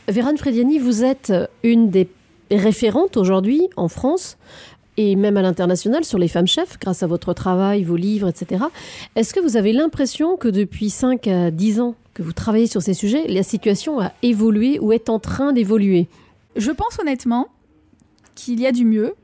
Vérane 0.06 0.38
Frediani, 0.38 0.78
vous 0.78 1.02
êtes 1.02 1.32
une 1.64 1.90
des 1.90 2.08
référentes 2.56 3.16
aujourd'hui 3.16 3.68
en 3.76 3.88
France 3.88 4.36
et 4.96 5.16
même 5.16 5.36
à 5.36 5.42
l'international 5.42 6.04
sur 6.04 6.18
les 6.18 6.28
femmes 6.28 6.46
chefs 6.46 6.78
grâce 6.78 7.02
à 7.02 7.06
votre 7.06 7.32
travail, 7.32 7.84
vos 7.84 7.96
livres, 7.96 8.28
etc. 8.28 8.64
Est-ce 9.16 9.32
que 9.32 9.40
vous 9.40 9.56
avez 9.56 9.72
l'impression 9.72 10.36
que 10.36 10.48
depuis 10.48 10.90
5 10.90 11.26
à 11.26 11.50
10 11.50 11.80
ans 11.80 11.94
que 12.12 12.22
vous 12.22 12.32
travaillez 12.32 12.66
sur 12.66 12.82
ces 12.82 12.94
sujets, 12.94 13.26
la 13.28 13.42
situation 13.42 14.00
a 14.00 14.12
évolué 14.22 14.78
ou 14.80 14.92
est 14.92 15.08
en 15.08 15.18
train 15.18 15.52
d'évoluer? 15.52 16.08
Je 16.56 16.70
pense 16.70 16.98
honnêtement 17.00 17.48
qu'il 18.34 18.60
y 18.60 18.66
a 18.66 18.72
du 18.72 18.84
mieux 18.84 19.14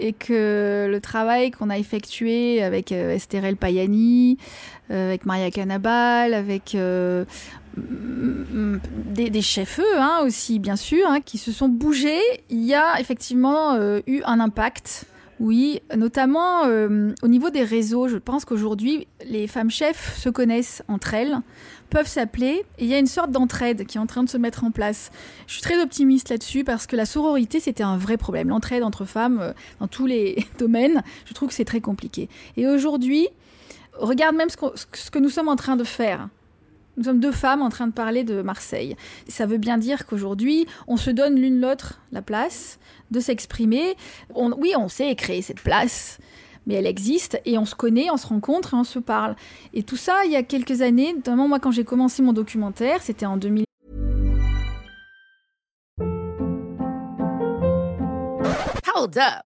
et 0.00 0.12
que 0.12 0.88
le 0.90 1.00
travail 1.00 1.50
qu'on 1.50 1.70
a 1.70 1.78
effectué 1.78 2.62
avec 2.62 2.92
euh, 2.92 3.14
Estherelle 3.14 3.56
Payani, 3.56 4.38
euh, 4.90 5.08
avec 5.08 5.24
Maria 5.24 5.50
Canabal, 5.52 6.34
avec 6.34 6.74
euh, 6.74 7.24
des, 7.76 9.42
chefs 9.42 9.80
hein, 9.96 10.22
aussi 10.24 10.58
bien 10.58 10.74
sûr, 10.74 11.06
hein, 11.08 11.20
qui 11.24 11.38
se 11.38 11.52
sont 11.52 11.68
bougés, 11.68 12.20
il 12.48 12.64
y 12.64 12.74
a 12.74 12.98
effectivement 13.00 13.74
euh, 13.74 14.00
eu 14.08 14.22
un 14.24 14.40
impact. 14.40 15.04
Oui, 15.40 15.80
notamment 15.96 16.66
euh, 16.66 17.14
au 17.22 17.28
niveau 17.28 17.48
des 17.48 17.64
réseaux, 17.64 18.08
je 18.08 18.18
pense 18.18 18.44
qu'aujourd'hui, 18.44 19.08
les 19.24 19.46
femmes 19.46 19.70
chefs 19.70 20.18
se 20.18 20.28
connaissent 20.28 20.82
entre 20.86 21.14
elles, 21.14 21.38
peuvent 21.88 22.06
s'appeler, 22.06 22.66
et 22.76 22.84
il 22.84 22.86
y 22.86 22.92
a 22.92 22.98
une 22.98 23.06
sorte 23.06 23.30
d'entraide 23.30 23.86
qui 23.86 23.96
est 23.96 24.00
en 24.00 24.06
train 24.06 24.22
de 24.22 24.28
se 24.28 24.36
mettre 24.36 24.64
en 24.64 24.70
place. 24.70 25.10
Je 25.46 25.54
suis 25.54 25.62
très 25.62 25.80
optimiste 25.80 26.28
là-dessus 26.28 26.62
parce 26.62 26.86
que 26.86 26.94
la 26.94 27.06
sororité, 27.06 27.58
c'était 27.58 27.82
un 27.82 27.96
vrai 27.96 28.18
problème. 28.18 28.50
L'entraide 28.50 28.82
entre 28.82 29.06
femmes 29.06 29.40
euh, 29.40 29.52
dans 29.80 29.88
tous 29.88 30.04
les 30.04 30.44
domaines, 30.58 31.02
je 31.24 31.32
trouve 31.32 31.48
que 31.48 31.54
c'est 31.54 31.64
très 31.64 31.80
compliqué. 31.80 32.28
Et 32.58 32.68
aujourd'hui, 32.68 33.26
regarde 33.94 34.36
même 34.36 34.50
ce, 34.50 34.56
que 35.10 35.18
nous 35.18 35.30
sommes 35.30 35.48
en 35.48 35.56
train 35.56 35.76
de 35.76 35.84
faire. 35.84 36.28
Nous 36.98 37.04
sommes 37.04 37.20
deux 37.20 37.32
femmes 37.32 37.62
en 37.62 37.70
train 37.70 37.86
de 37.86 37.92
parler 37.92 38.24
de 38.24 38.42
Marseille. 38.42 38.94
Ça 39.26 39.46
veut 39.46 39.56
bien 39.56 39.78
dire 39.78 40.04
qu'aujourd'hui, 40.04 40.66
on 40.86 40.98
se 40.98 41.08
donne 41.08 41.36
l'une 41.36 41.62
l'autre 41.62 41.98
la 42.12 42.20
place 42.20 42.78
de 43.10 43.20
s'exprimer. 43.20 43.96
Oui, 44.34 44.72
on 44.76 44.88
sait 44.88 45.14
créer 45.14 45.42
cette 45.42 45.60
place, 45.60 46.18
mais 46.66 46.74
elle 46.74 46.86
existe 46.86 47.40
et 47.44 47.58
on 47.58 47.64
se 47.64 47.74
connaît, 47.74 48.10
on 48.10 48.16
se 48.16 48.26
rencontre 48.26 48.74
et 48.74 48.76
on 48.76 48.84
se 48.84 48.98
parle. 48.98 49.36
Et 49.74 49.82
tout 49.82 49.96
ça, 49.96 50.24
il 50.24 50.32
y 50.32 50.36
a 50.36 50.42
quelques 50.42 50.82
années, 50.82 51.12
notamment 51.12 51.48
moi 51.48 51.60
quand 51.60 51.70
j'ai 51.70 51.84
commencé 51.84 52.22
mon 52.22 52.32
documentaire, 52.32 53.02
c'était 53.02 53.26
en 53.26 53.36
2000. 53.36 53.64
Hold 58.94 59.18
up. 59.18 59.49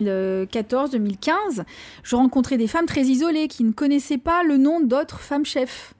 2014-2015, 0.00 1.64
je 2.02 2.16
rencontrais 2.16 2.56
des 2.56 2.66
femmes 2.66 2.86
très 2.86 3.02
isolées 3.02 3.48
qui 3.48 3.64
ne 3.64 3.72
connaissaient 3.72 4.18
pas 4.18 4.42
le 4.42 4.56
nom 4.56 4.80
d'autres 4.80 5.20
femmes 5.20 5.46
chefs. 5.46 5.94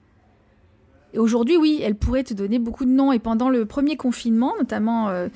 Et 1.13 1.19
aujourd'hui, 1.19 1.57
oui, 1.57 1.81
elles 1.83 1.95
pourraient 1.95 2.23
te 2.23 2.33
donner 2.33 2.57
beaucoup 2.57 2.85
de 2.85 2.91
noms. 2.91 3.11
Et 3.11 3.19
pendant 3.19 3.49
le 3.49 3.65
premier 3.65 3.97
confinement, 3.97 4.53
notamment 4.57 5.09
euh, 5.09 5.27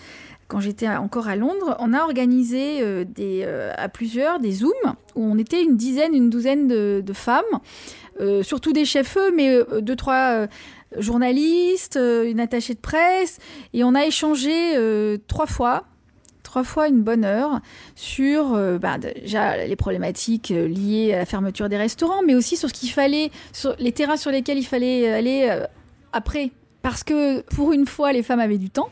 quand 0.48 0.60
j'étais 0.60 0.88
encore 0.88 1.27
à 1.27 1.36
Londres, 1.36 1.75
on 1.79 1.93
a 1.93 2.01
organisé 2.01 2.81
euh, 2.81 3.03
euh, 3.19 3.74
à 3.75 3.89
plusieurs 3.89 4.39
des 4.39 4.51
Zooms 4.51 4.95
où 5.15 5.24
on 5.24 5.38
était 5.38 5.63
une 5.63 5.75
dizaine, 5.75 6.13
une 6.13 6.29
douzaine 6.29 6.67
de, 6.67 7.13
femmes, 7.13 7.43
euh, 8.19 8.43
surtout 8.43 8.72
des 8.72 8.86
chefs, 8.86 9.17
mais 9.36 9.50
euh, 9.50 9.81
deux, 9.81 9.95
trois 9.95 10.31
euh, 10.34 10.48
journalistes, 10.98 11.98
euh, 11.98 12.29
une 12.29 12.39
attachée 12.39 12.74
de 12.74 12.79
presse. 12.79 13.39
Et 13.74 13.84
on 13.84 13.95
a 13.95 14.05
échangé 14.05 14.77
euh, 14.77 15.17
trois 15.27 15.48
fois 15.48 15.86
trois 16.56 16.64
fois 16.64 16.88
une 16.88 17.02
bonne 17.02 17.26
heure 17.26 17.60
sur 17.96 18.54
euh, 18.54 18.78
bah, 18.78 18.98
déjà 18.98 19.66
les 19.66 19.76
problématiques 19.76 20.52
euh, 20.52 20.70
liées 20.70 21.14
à 21.14 21.18
la 21.18 21.26
fermeture 21.26 21.68
des 21.68 21.76
restaurants, 21.76 22.22
mais 22.26 22.34
aussi 22.34 22.56
sur 22.56 22.70
ce 22.70 22.74
qu'il 22.74 22.92
fallait, 22.92 23.30
sur 23.52 23.76
les 23.78 23.92
terrains 23.92 24.16
sur 24.16 24.32
lesquels 24.32 24.58
il 24.58 24.64
fallait 24.64 25.12
aller 25.12 25.50
euh, 25.50 25.66
après. 26.14 26.52
Parce 26.82 27.04
que 27.04 27.42
pour 27.42 27.74
une 27.74 27.86
fois, 27.86 28.14
les 28.14 28.24
femmes 28.24 28.40
avaient 28.40 28.58
du 28.58 28.70
temps. 28.70 28.88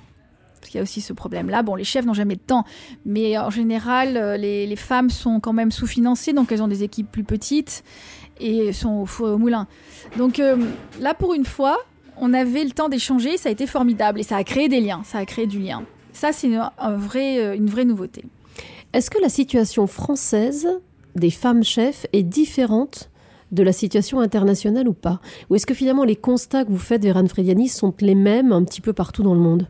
Parce 0.60 0.72
qu'il 0.72 0.77
y 0.77 0.82
a 0.82 0.84
aussi 0.84 1.00
ce 1.00 1.13
problème-là. 1.13 1.63
Bon, 1.63 1.75
les 1.75 1.86
chefs 1.86 2.05
n'ont 2.05 2.13
jamais 2.13 2.36
de 2.36 2.41
temps, 2.41 2.65
mais 3.05 3.38
en 3.38 3.50
général, 3.50 4.36
les, 4.41 4.75
femmes 4.75 5.10
sont 5.10 5.39
quand 5.39 5.53
même 5.53 5.72
sous-financées, 5.72 6.34
donc 6.34 6.51
elles 6.51 6.62
ont 6.62 6.67
des 6.67 6.84
équipes 6.84 7.10
plus 7.10 7.24
petites 7.24 7.86
et 8.41 8.74
sont 8.74 8.91
au 8.91 9.05
four 9.05 9.29
et 9.29 9.32
au 9.32 9.38
moulin. 9.38 9.67
Donc 10.17 10.41
là, 11.00 11.13
pour 11.13 11.34
une 11.34 11.46
fois, 11.46 11.77
on 12.17 12.34
avait 12.34 12.65
le 12.65 12.72
temps 12.72 12.89
d'échanger, 12.89 13.38
ça 13.38 13.48
a 13.48 13.51
été 13.53 13.67
formidable 13.67 14.20
et 14.20 14.24
ça 14.24 14.36
a 14.36 14.43
créé 14.43 14.67
des 14.67 14.82
liens, 14.82 15.01
ça 15.05 15.20
a 15.20 15.25
créé 15.25 15.48
du 15.48 15.60
lien. 15.60 15.84
Ça, 16.13 16.32
c'est 16.32 16.48
une, 16.48 16.70
un 16.77 16.96
vrai, 16.96 17.39
euh, 17.39 17.55
une 17.55 17.70
vraie 17.70 17.86
nouveauté. 17.86 18.24
Est-ce 18.93 19.10
que 19.10 19.20
la 19.20 19.29
situation 19.29 19.88
française 19.88 20.67
des 21.15 21.32
femmes 21.32 21.63
chefs 21.63 22.05
est 22.13 22.24
différente 22.24 23.10
de 23.51 23.63
la 23.63 23.74
situation 23.74 24.20
internationale 24.20 24.88
ou 24.88 24.93
pas? 24.93 25.20
Ou 25.50 25.55
est-ce 25.55 25.65
que 25.65 25.74
finalement 25.74 26.03
les 26.03 26.15
constats 26.15 26.63
que 26.63 26.70
vous 26.70 26.77
faites, 26.77 27.03
Véran 27.03 27.27
Frediani, 27.27 27.67
sont 27.67 27.93
les 28.00 28.15
mêmes 28.15 28.51
un 28.51 28.63
petit 28.63 28.82
peu 28.82 28.93
partout 28.93 29.24
dans 29.24 29.34
le 29.34 29.39
monde? 29.39 29.67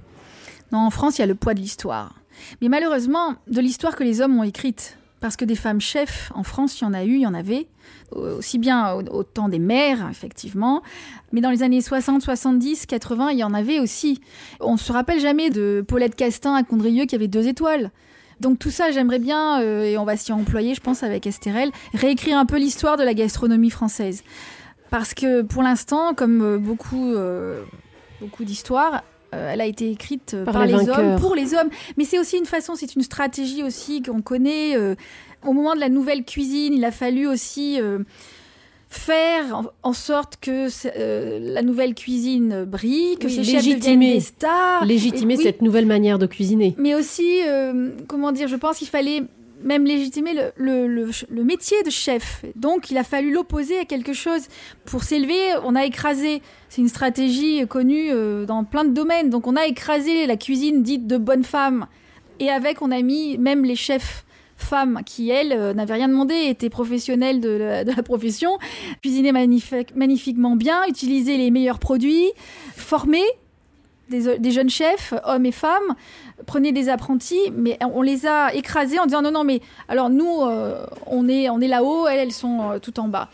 Non, 0.72 0.80
en 0.80 0.90
France, 0.90 1.18
il 1.18 1.22
y 1.22 1.24
a 1.24 1.28
le 1.28 1.36
poids 1.36 1.54
de 1.54 1.60
l'histoire. 1.60 2.16
Mais 2.62 2.68
malheureusement, 2.68 3.36
de 3.48 3.62
l'histoire 3.62 3.96
que 3.96 4.04
les 4.04 4.22
hommes 4.22 4.38
ont 4.38 4.44
écrite. 4.44 4.98
Parce 5.24 5.38
que 5.38 5.46
des 5.46 5.56
femmes 5.56 5.80
chefs, 5.80 6.34
en 6.36 6.44
France, 6.44 6.82
il 6.82 6.84
y 6.84 6.86
en 6.86 6.94
a 6.94 7.06
eu, 7.06 7.13
il 7.13 7.22
y 7.22 7.25
en 7.25 7.34
avait, 7.34 7.68
aussi 8.12 8.58
bien 8.58 8.92
au, 8.94 9.24
temps 9.24 9.48
des 9.48 9.58
mères, 9.58 10.10
effectivement, 10.12 10.84
mais 11.32 11.39
dans 11.39 11.50
les 11.50 11.63
années 11.63 11.80
60, 11.80 12.22
70, 12.22 12.86
80, 12.88 13.30
il 13.30 13.38
y 13.38 13.44
en 13.46 13.53
avait 13.53 13.80
aussi. 13.80 14.20
On 14.60 14.75
se 14.75 14.92
rappelle 14.92 15.22
jamais 15.22 15.50
de 15.50 15.82
Paulette 15.88 16.18
Castin 16.18 16.56
à 16.56 16.63
Condrieu 16.63 17.06
qui 17.06 17.15
avait 17.15 17.30
deux 17.30 17.48
étoiles. 17.48 17.89
Donc 18.42 18.60
tout 18.60 18.70
ça, 18.70 18.92
j'aimerais 18.92 19.20
bien, 19.20 19.62
euh, 19.62 19.84
et 19.84 19.98
on 19.98 20.03
va 20.03 20.18
s'y 20.18 20.34
employer, 20.34 20.75
je 20.75 20.82
pense, 20.82 21.03
avec 21.03 21.25
Estérel, 21.25 21.72
réécrire 21.94 22.38
un 22.38 22.46
peu 22.46 22.58
l'histoire 22.58 22.98
de 22.98 23.03
la 23.03 23.13
gastronomie 23.13 23.70
française. 23.70 24.25
Parce 24.90 25.14
que 25.14 25.42
pour 25.42 25.64
l'instant, 25.64 26.14
comme 26.14 26.42
euh, 26.42 26.57
beaucoup, 26.57 27.14
euh, 27.14 27.64
beaucoup 28.20 28.44
d'histoires, 28.44 29.03
elle 29.50 29.61
a 29.61 29.65
été 29.65 29.89
écrite 29.91 30.33
euh, 30.33 30.46
Par 30.46 30.53
par, 30.53 30.65
les 30.65 30.74
les, 30.74 30.89
hommes, 30.89 31.19
pour 31.19 31.35
les 31.35 31.53
hommes. 31.53 31.69
Mais 31.98 32.03
c'est 32.05 32.19
aussi 32.19 32.37
une 32.37 32.46
façon, 32.46 32.75
c'est 32.75 32.96
une 32.96 33.01
stratégie 33.03 33.63
aussi 33.63 34.01
qu'on 34.01 34.22
connaît. 34.22 34.75
euh, 34.77 34.96
au 35.46 35.51
moment 35.53 35.75
de 35.75 35.79
la 35.81 35.89
nouvelle 35.89 36.24
cuisine, 36.24 36.74
il 36.74 36.85
a 36.85 36.91
fallu 36.91 37.27
aussi 37.27 37.77
euh, 37.81 38.00
faire 38.89 39.63
en, 39.81 39.93
sorte 39.93 40.37
que 40.39 40.67
euh, 40.98 41.39
la 41.41 41.61
nouvelle 41.63 41.96
cuisine 41.96 42.63
brille, 42.65 43.17
que 43.17 43.25
Oui, 43.27 43.33
ces 43.33 43.43
chefs 43.43 43.55
deviennent 43.65 44.00
légitimer- 44.00 44.13
des 44.13 44.19
stars. 44.19 44.85
Légitimer 44.85 45.33
Et 45.33 45.37
oui, 45.37 45.43
cette 45.43 45.61
nouvelle 45.61 45.85
manière 45.87 46.19
de 46.19 46.27
cuisiner. 46.27 46.75
mais 46.77 46.93
aussi, 46.96 47.41
euh, 47.48 47.89
comment 48.07 48.31
dire, 48.31 48.48
je 48.48 48.55
pense 48.55 48.77
qu'il 48.77 48.87
fallait 48.87 49.24
même 49.64 49.86
légitimer 49.86 50.32
le, 50.58 51.44
métier 51.44 51.82
de 51.84 51.90
chef. 51.90 52.46
Donc, 52.56 52.92
il 52.92 52.98
a 52.98 53.04
fallu 53.04 53.32
l'opposer 53.32 53.80
à 53.80 53.86
quelque 53.86 54.14
chose. 54.14 54.48
Pour 54.86 55.04
s'élever, 55.04 55.56
on 55.64 55.76
a 55.76 55.86
écrasé. 55.86 56.42
C'est 56.70 56.82
une 56.82 56.90
stratégie 56.90 57.66
connue 57.68 58.12
euh, 58.12 58.46
dans 58.46 58.64
plein 58.64 58.84
de 58.84 58.94
domaines. 58.94 59.30
Donc, 59.30 59.48
on 59.48 59.56
a 59.56 59.66
écrasé 59.66 60.26
la 60.26 60.38
cuisine 60.38 60.84
dite 60.84 61.08
de 61.08 61.18
bonne 61.18 61.44
femme. 61.44 61.88
Et 62.40 62.50
avec, 62.50 62.82
on 62.82 62.92
a 62.92 63.02
mis 63.02 63.38
même 63.38 63.64
les 63.64 63.76
chefs 63.76 64.26
femmes 64.58 65.02
qui, 65.06 65.30
elles, 65.30 65.54
euh, 65.54 65.74
n'avaient 65.74 65.96
rien 65.96 66.08
demandé, 66.08 66.36
étaient 66.48 66.70
professionnelles 66.70 67.40
de 67.40 67.84
la, 67.86 68.04
profession, 68.04 68.58
cuisinaient 69.02 69.32
magnifique- 69.32 69.96
magnifiquement 69.96 70.56
bien, 70.56 70.82
utilisaient 70.88 71.38
les 71.38 71.52
meilleurs 71.52 71.80
produits, 71.80 72.32
formaient 72.76 73.22
des, 74.09 74.37
des 74.37 74.51
jeunes 74.51 74.70
chefs, 74.70 75.13
hommes 75.25 75.46
et 75.46 75.51
femmes, 75.51 75.96
prenaient 76.46 76.72
des 76.72 76.89
apprentis, 76.89 77.51
mais 77.55 77.77
on 77.81 78.01
les 78.01 78.25
a 78.25 78.53
écrasés 78.53 79.00
en 79.00 79.05
disant 79.05 79.22
non, 79.22 79.31
non, 79.31 79.44
mais 79.44 79.61
alors 79.87 80.09
nous, 80.09 80.42
euh, 80.42 80.85
on 81.07 81.27
est, 81.27 81.50
on 81.50 81.61
est 81.61 81.68
là-haut, 81.68 82.07
elles, 82.07 82.20
elles 82.20 82.31
sont 82.31 82.72
euh, 82.72 82.79
tout 82.79 83.00
en 83.00 83.07
bas. 83.07 83.29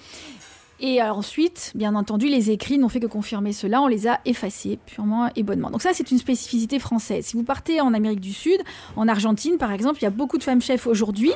Et 0.81 1.01
ensuite, 1.01 1.73
bien 1.75 1.93
entendu, 1.93 2.27
les 2.27 2.51
écrits 2.51 2.77
n'ont 2.77 2.87
fait 2.87 3.01
que 3.01 3.07
confirmer 3.07 3.51
cela, 3.51 3.81
on 3.81 3.87
les 3.87 4.07
a 4.07 4.21
effacés 4.23 4.79
purement 4.85 5.29
et 5.35 5.43
bonnement. 5.43 5.69
Donc 5.71 5.81
ça, 5.81 5.89
c'est 5.91 6.09
une 6.09 6.17
spécificité 6.17 6.79
française. 6.79 7.25
Si 7.25 7.35
vous 7.35 7.43
partez 7.43 7.81
en 7.81 7.93
Amérique 7.93 8.21
du 8.21 8.31
Sud, 8.31 8.61
en 8.95 9.09
Argentine 9.09 9.57
par 9.57 9.73
exemple, 9.73 9.99
il 9.99 10.03
y 10.03 10.07
a 10.07 10.11
beaucoup 10.11 10.37
de 10.37 10.43
femmes 10.43 10.61
chefs 10.61 10.87
aujourd'hui. 10.87 11.33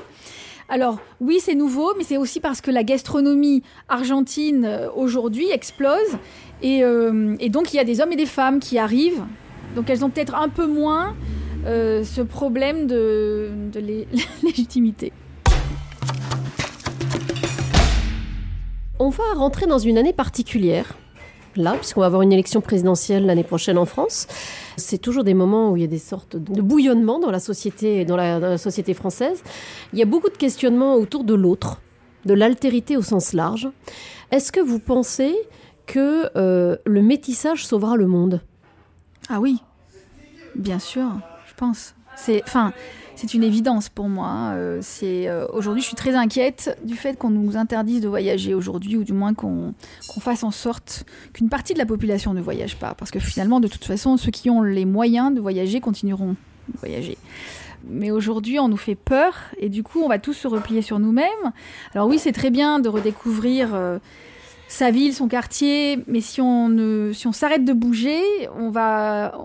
Alors 0.69 0.99
oui, 1.19 1.39
c'est 1.41 1.55
nouveau, 1.55 1.93
mais 1.97 2.03
c'est 2.03 2.17
aussi 2.17 2.39
parce 2.39 2.61
que 2.61 2.71
la 2.71 2.83
gastronomie 2.83 3.63
argentine 3.89 4.65
euh, 4.65 4.89
aujourd'hui 4.95 5.49
explose. 5.51 6.17
Et, 6.61 6.83
euh, 6.83 7.35
et 7.39 7.49
donc 7.49 7.73
il 7.73 7.77
y 7.77 7.79
a 7.79 7.83
des 7.83 7.99
hommes 8.01 8.11
et 8.11 8.15
des 8.15 8.25
femmes 8.25 8.59
qui 8.59 8.77
arrivent. 8.77 9.23
Donc 9.75 9.89
elles 9.89 10.03
ont 10.05 10.09
peut-être 10.09 10.35
un 10.35 10.49
peu 10.49 10.65
moins 10.67 11.15
euh, 11.65 12.03
ce 12.03 12.21
problème 12.21 12.87
de, 12.87 13.49
de 13.71 13.79
lé- 13.79 14.07
légitimité. 14.43 15.11
On 18.99 19.09
va 19.09 19.23
rentrer 19.35 19.65
dans 19.65 19.79
une 19.79 19.97
année 19.97 20.13
particulière, 20.13 20.95
là, 21.57 21.73
puisqu'on 21.73 22.01
va 22.01 22.07
avoir 22.07 22.21
une 22.21 22.33
élection 22.33 22.61
présidentielle 22.61 23.25
l'année 23.25 23.43
prochaine 23.43 23.77
en 23.77 23.85
France. 23.85 24.27
C'est 24.77 24.97
toujours 24.97 25.23
des 25.23 25.33
moments 25.33 25.71
où 25.71 25.77
il 25.77 25.81
y 25.81 25.85
a 25.85 25.87
des 25.87 25.99
sortes 25.99 26.35
de 26.35 26.61
bouillonnement 26.61 27.19
dans 27.19 27.31
la 27.31 27.39
société, 27.39 28.05
dans 28.05 28.15
la, 28.15 28.57
société 28.57 28.93
française. 28.93 29.43
Il 29.93 29.99
y 29.99 30.01
a 30.01 30.05
beaucoup 30.05 30.29
de 30.29 30.37
questionnements 30.37 30.95
autour 30.95 31.23
de 31.23 31.33
l'autre, 31.33 31.81
de 32.25 32.33
l'altérité 32.33 32.97
au 32.97 33.01
sens 33.01 33.33
large. 33.33 33.69
Est-ce 34.31 34.51
que 34.51 34.59
vous 34.59 34.79
pensez 34.79 35.35
que 35.85 36.29
euh, 36.35 36.77
le 36.85 37.01
métissage 37.01 37.65
sauvera 37.65 37.95
le 37.95 38.07
monde? 38.07 38.41
Ah 39.29 39.39
oui, 39.39 39.61
bien 40.55 40.79
sûr, 40.79 41.07
je 41.47 41.53
pense. 41.55 41.95
C'est, 42.15 42.43
enfin, 42.43 42.73
c'est 43.23 43.35
une 43.35 43.43
évidence 43.43 43.87
pour 43.87 44.09
moi. 44.09 44.27
hein. 44.27 44.55
Euh, 44.57 44.81
euh, 45.03 45.47
aujourd'hui, 45.53 45.81
je 45.81 45.87
suis 45.87 45.95
très 45.95 46.13
inquiète 46.13 46.77
du 46.83 46.95
fait 46.95 47.17
qu'on 47.17 47.29
nous 47.29 47.55
interdise 47.55 48.01
de 48.01 48.09
voyager 48.09 48.53
aujourd'hui, 48.53 48.97
ou 48.97 49.05
du 49.05 49.13
moins 49.13 49.33
qu'on 49.33 49.73
fasse 50.19 50.43
en 50.43 50.51
sorte 50.51 51.05
qu'une 51.31 51.47
partie 51.47 51.73
de 51.73 51.79
la 51.79 51.85
population 51.85 52.33
ne 52.33 52.41
voyage 52.41 52.75
pas, 52.75 52.95
parce 52.95 53.11
que 53.11 53.21
finalement, 53.21 53.61
de 53.61 53.69
toute 53.69 53.85
façon, 53.85 54.17
ceux 54.17 54.31
qui 54.31 54.49
ont 54.49 54.61
les 54.61 54.83
moyens 54.83 55.33
de 55.33 55.39
voyager 55.39 55.79
continueront 55.79 56.35
de 56.67 56.77
voyager. 56.77 57.17
Mais 57.87 58.11
aujourd'hui, 58.11 58.59
on 58.59 58.67
nous 58.67 58.75
fait 58.75 58.95
peur 58.95 59.35
et 59.57 59.69
du 59.69 59.83
coup, 59.83 60.01
on 60.01 60.09
va 60.09 60.19
tous 60.19 60.33
se 60.33 60.47
replier 60.49 60.81
sur 60.81 60.99
nous-mêmes. 60.99 61.53
Alors 61.95 62.09
oui, 62.09 62.19
c'est 62.19 62.33
très 62.33 62.49
bien 62.49 62.79
de 62.79 62.89
redécouvrir 62.89 63.73
euh, 63.73 63.99
sa 64.67 64.91
ville, 64.91 65.13
son 65.13 65.29
quartier, 65.29 66.03
mais 66.07 66.19
si 66.19 66.41
on 66.41 66.67
ne, 66.67 67.13
si 67.13 67.31
s'arrête 67.31 67.63
de 67.63 67.73
bouger, 67.73 68.21
on 68.57 68.69
va, 68.69 69.37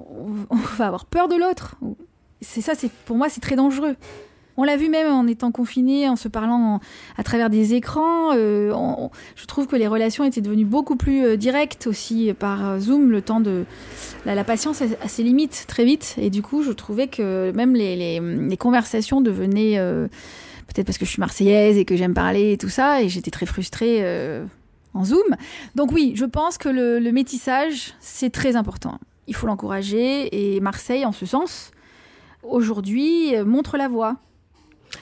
on 0.51 0.57
va 0.57 0.87
avoir 0.87 1.07
peur 1.07 1.29
de 1.29 1.37
l'autre. 1.37 1.77
C'est 2.40 2.61
ça, 2.61 2.74
c'est 2.74 2.90
pour 3.05 3.16
moi, 3.16 3.29
c'est 3.29 3.40
très 3.40 3.57
dangereux. 3.57 3.96
On 4.61 4.64
l'a 4.64 4.77
vu 4.77 4.88
même 4.88 5.07
en 5.07 5.29
étant 5.29 5.53
confinés, 5.53 6.09
en 6.09 6.16
se 6.16 6.27
parlant 6.27 6.81
à 7.16 7.22
travers 7.22 7.48
des 7.48 7.74
écrans. 7.74 8.33
euh, 8.35 8.72
je 9.37 9.46
trouve 9.46 9.68
que 9.68 9.77
les 9.77 9.87
relations 9.87 10.24
étaient 10.24 10.40
devenues 10.40 10.64
beaucoup 10.64 10.96
plus 10.96 11.24
euh, 11.24 11.37
directes 11.37 11.87
aussi 11.87 12.33
par 12.37 12.66
euh, 12.68 12.79
Zoom. 12.81 13.09
Le 13.12 13.22
temps 13.22 13.38
de 13.38 13.64
la, 14.27 14.42
patience 14.42 14.83
a, 14.83 15.09
ses 15.09 15.22
limites 15.22 15.66
très 15.68 15.85
vite, 15.85 16.16
et 16.18 16.29
du 16.29 16.42
coup, 16.42 16.64
je 16.64 16.72
trouvais 16.72 17.07
que 17.07 17.53
même 17.53 17.74
les, 17.74 18.57
conversations 18.59 19.20
devenaient 19.20 19.79
peut-être 20.66 20.87
parce 20.87 20.98
que 20.98 21.05
je 21.05 21.11
suis 21.11 21.20
marseillaise 21.20 21.79
et 21.79 21.85
que 21.85 21.94
j'aime 21.94 22.14
parler 22.14 22.53
et 22.53 22.59
tout 22.59 22.68
ça, 22.68 23.01
et 23.01 23.09
j'étais 23.09 23.31
très 23.31 23.46
frustrée. 23.46 24.05
en 24.92 25.05
Zoom. 25.05 25.37
Donc 25.77 25.92
oui, 25.92 26.14
je 26.16 26.24
pense 26.24 26.59
que 26.59 26.68
le 26.68 27.12
métissage, 27.12 27.94
c'est 28.01 28.31
très 28.31 28.57
important. 28.57 28.98
Il 29.29 29.37
faut 29.37 29.46
l'encourager 29.46 30.55
et 30.57 30.59
Marseille, 30.61 31.05
en 31.05 31.12
ce 31.12 31.27
sens, 31.27 31.70
aujourd'hui, 32.42 33.35
euh, 33.37 33.44
montre 33.44 33.77
la 33.77 33.88
voie. 33.88 34.16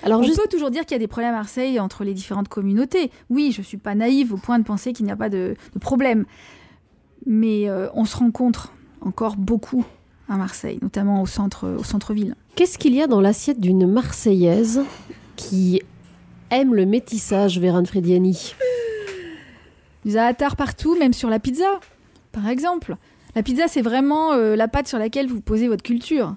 Alors 0.03 0.21
on 0.21 0.23
juste- 0.25 0.41
peut 0.43 0.49
toujours 0.49 0.71
dire 0.71 0.83
qu'il 0.85 0.93
y 0.93 0.97
a 0.97 0.99
des 0.99 1.07
problèmes 1.07 1.33
à 1.35 1.37
Marseille 1.37 1.79
entre 1.79 2.03
les 2.05 2.13
différentes 2.15 2.49
communautés. 2.49 3.11
Oui, 3.31 3.53
je 3.53 3.63
suis 3.63 3.77
pas 3.77 3.95
naïve 3.95 4.33
au 4.35 4.37
point 4.37 4.59
de 4.59 4.65
penser 4.65 4.93
qu'il 4.93 5.07
n'y 5.07 5.13
a 5.13 5.17
pas 5.17 5.29
de, 5.29 5.55
de 5.75 5.79
problème. 5.79 6.25
Mais 7.25 7.69
euh, 7.69 7.89
on 7.95 8.05
se 8.05 8.17
rencontre 8.17 8.73
encore 9.01 9.37
beaucoup 9.37 9.85
à 10.29 10.37
Marseille, 10.37 10.79
notamment 10.83 11.23
au 11.23 11.27
centre, 11.27 11.69
au 11.79 11.85
centre-ville. 11.85 12.35
Qu'est-ce 12.57 12.79
qu'il 12.79 12.95
y 12.95 13.03
a 13.03 13.07
dans 13.07 13.21
l'assiette 13.21 13.61
d'une 13.61 13.87
Marseillaise 13.87 14.83
qui 15.37 15.83
aime 16.51 16.75
le 16.75 16.85
métissage, 16.87 17.59
Vérane 17.61 17.87
Frediani? 17.87 18.55
Du 20.05 20.13
za'atar 20.13 20.57
partout, 20.57 20.97
même 20.99 21.13
sur 21.13 21.31
la 21.31 21.39
pizza, 21.39 21.81
par 22.33 22.49
exemple. 22.49 22.97
La 23.35 23.43
pizza, 23.43 23.69
c'est 23.69 23.83
vraiment 23.83 24.33
euh, 24.33 24.57
la 24.57 24.69
pâte 24.69 24.89
sur 24.89 24.99
laquelle 24.99 25.27
vous 25.29 25.41
posez 25.41 25.69
votre 25.69 25.83
culture. 25.83 26.35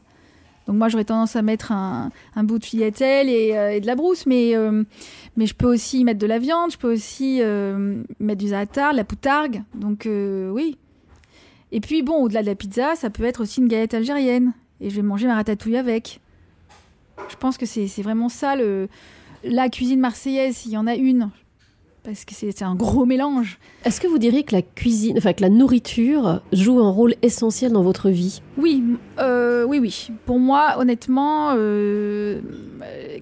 Donc 0.70 0.78
moi, 0.78 0.88
j'aurais 0.88 1.04
tendance 1.06 1.36
à 1.36 1.42
mettre 1.42 1.72
un, 1.72 2.12
un 2.36 2.44
bout 2.44 2.60
de 2.60 2.64
filetelle 2.64 3.28
et, 3.28 3.58
euh, 3.58 3.72
et 3.72 3.80
de 3.80 3.88
la 3.88 3.96
brousse, 3.96 4.28
mais, 4.28 4.56
euh, 4.56 4.84
mais 5.36 5.48
je 5.48 5.56
peux 5.56 5.66
aussi 5.66 6.04
mettre 6.04 6.20
de 6.20 6.28
la 6.28 6.38
viande, 6.38 6.72
je 6.72 6.78
peux 6.78 6.94
aussi 6.94 7.40
euh, 7.42 8.04
mettre 8.20 8.40
du 8.40 8.50
za'atar, 8.50 8.94
la 8.94 9.04
poutargue. 9.04 9.64
Donc 9.74 10.08
oui. 10.08 10.78
Et 11.72 11.82
puis 11.82 12.04
bon, 12.04 12.22
au-delà 12.22 12.44
de 12.44 12.46
la 12.46 12.54
pizza, 12.54 12.94
ça 12.94 13.10
peut 13.10 13.24
être 13.24 13.42
aussi 13.42 13.62
une 13.62 13.68
galette 13.68 13.96
algérienne. 13.96 14.54
Et 14.80 14.92
je 14.92 14.96
vais 14.96 15.02
manger 15.02 15.26
ma 15.26 15.34
ratatouille 15.34 15.76
avec. 15.76 16.20
Je 17.30 17.36
pense 17.36 17.58
que 17.58 17.66
c'est 17.66 18.04
vraiment 18.04 18.30
ça, 18.30 18.56
le, 18.56 18.90
la 19.44 19.70
cuisine 19.70 20.00
marseillaise, 20.00 20.56
s'il 20.56 20.72
y 20.74 20.78
en 20.78 20.86
a 20.86 20.94
une. 20.94 21.32
Parce 22.04 22.24
que 22.26 22.34
c'est 22.34 22.64
un 22.64 22.76
gros 22.76 23.06
mélange. 23.06 23.60
Est-ce 23.84 24.00
que 24.00 24.08
vous 24.08 24.18
diriez 24.18 24.44
que 24.44 24.56
la 24.56 24.62
cuisine, 24.62 25.18
enfin 25.18 25.34
que 25.34 25.42
la 25.42 25.50
nourriture 25.50 26.42
joue 26.54 26.80
un 26.80 26.90
rôle 26.90 27.14
essentiel 27.22 27.72
dans 27.74 27.84
votre 27.84 28.10
vie? 28.10 28.42
Oui, 28.58 28.84
euh, 29.20 29.66
oui, 29.66 29.80
oui. 29.80 30.08
Pour 30.26 30.40
moi, 30.40 30.76
honnêtement, 30.80 31.52
euh, 31.56 32.40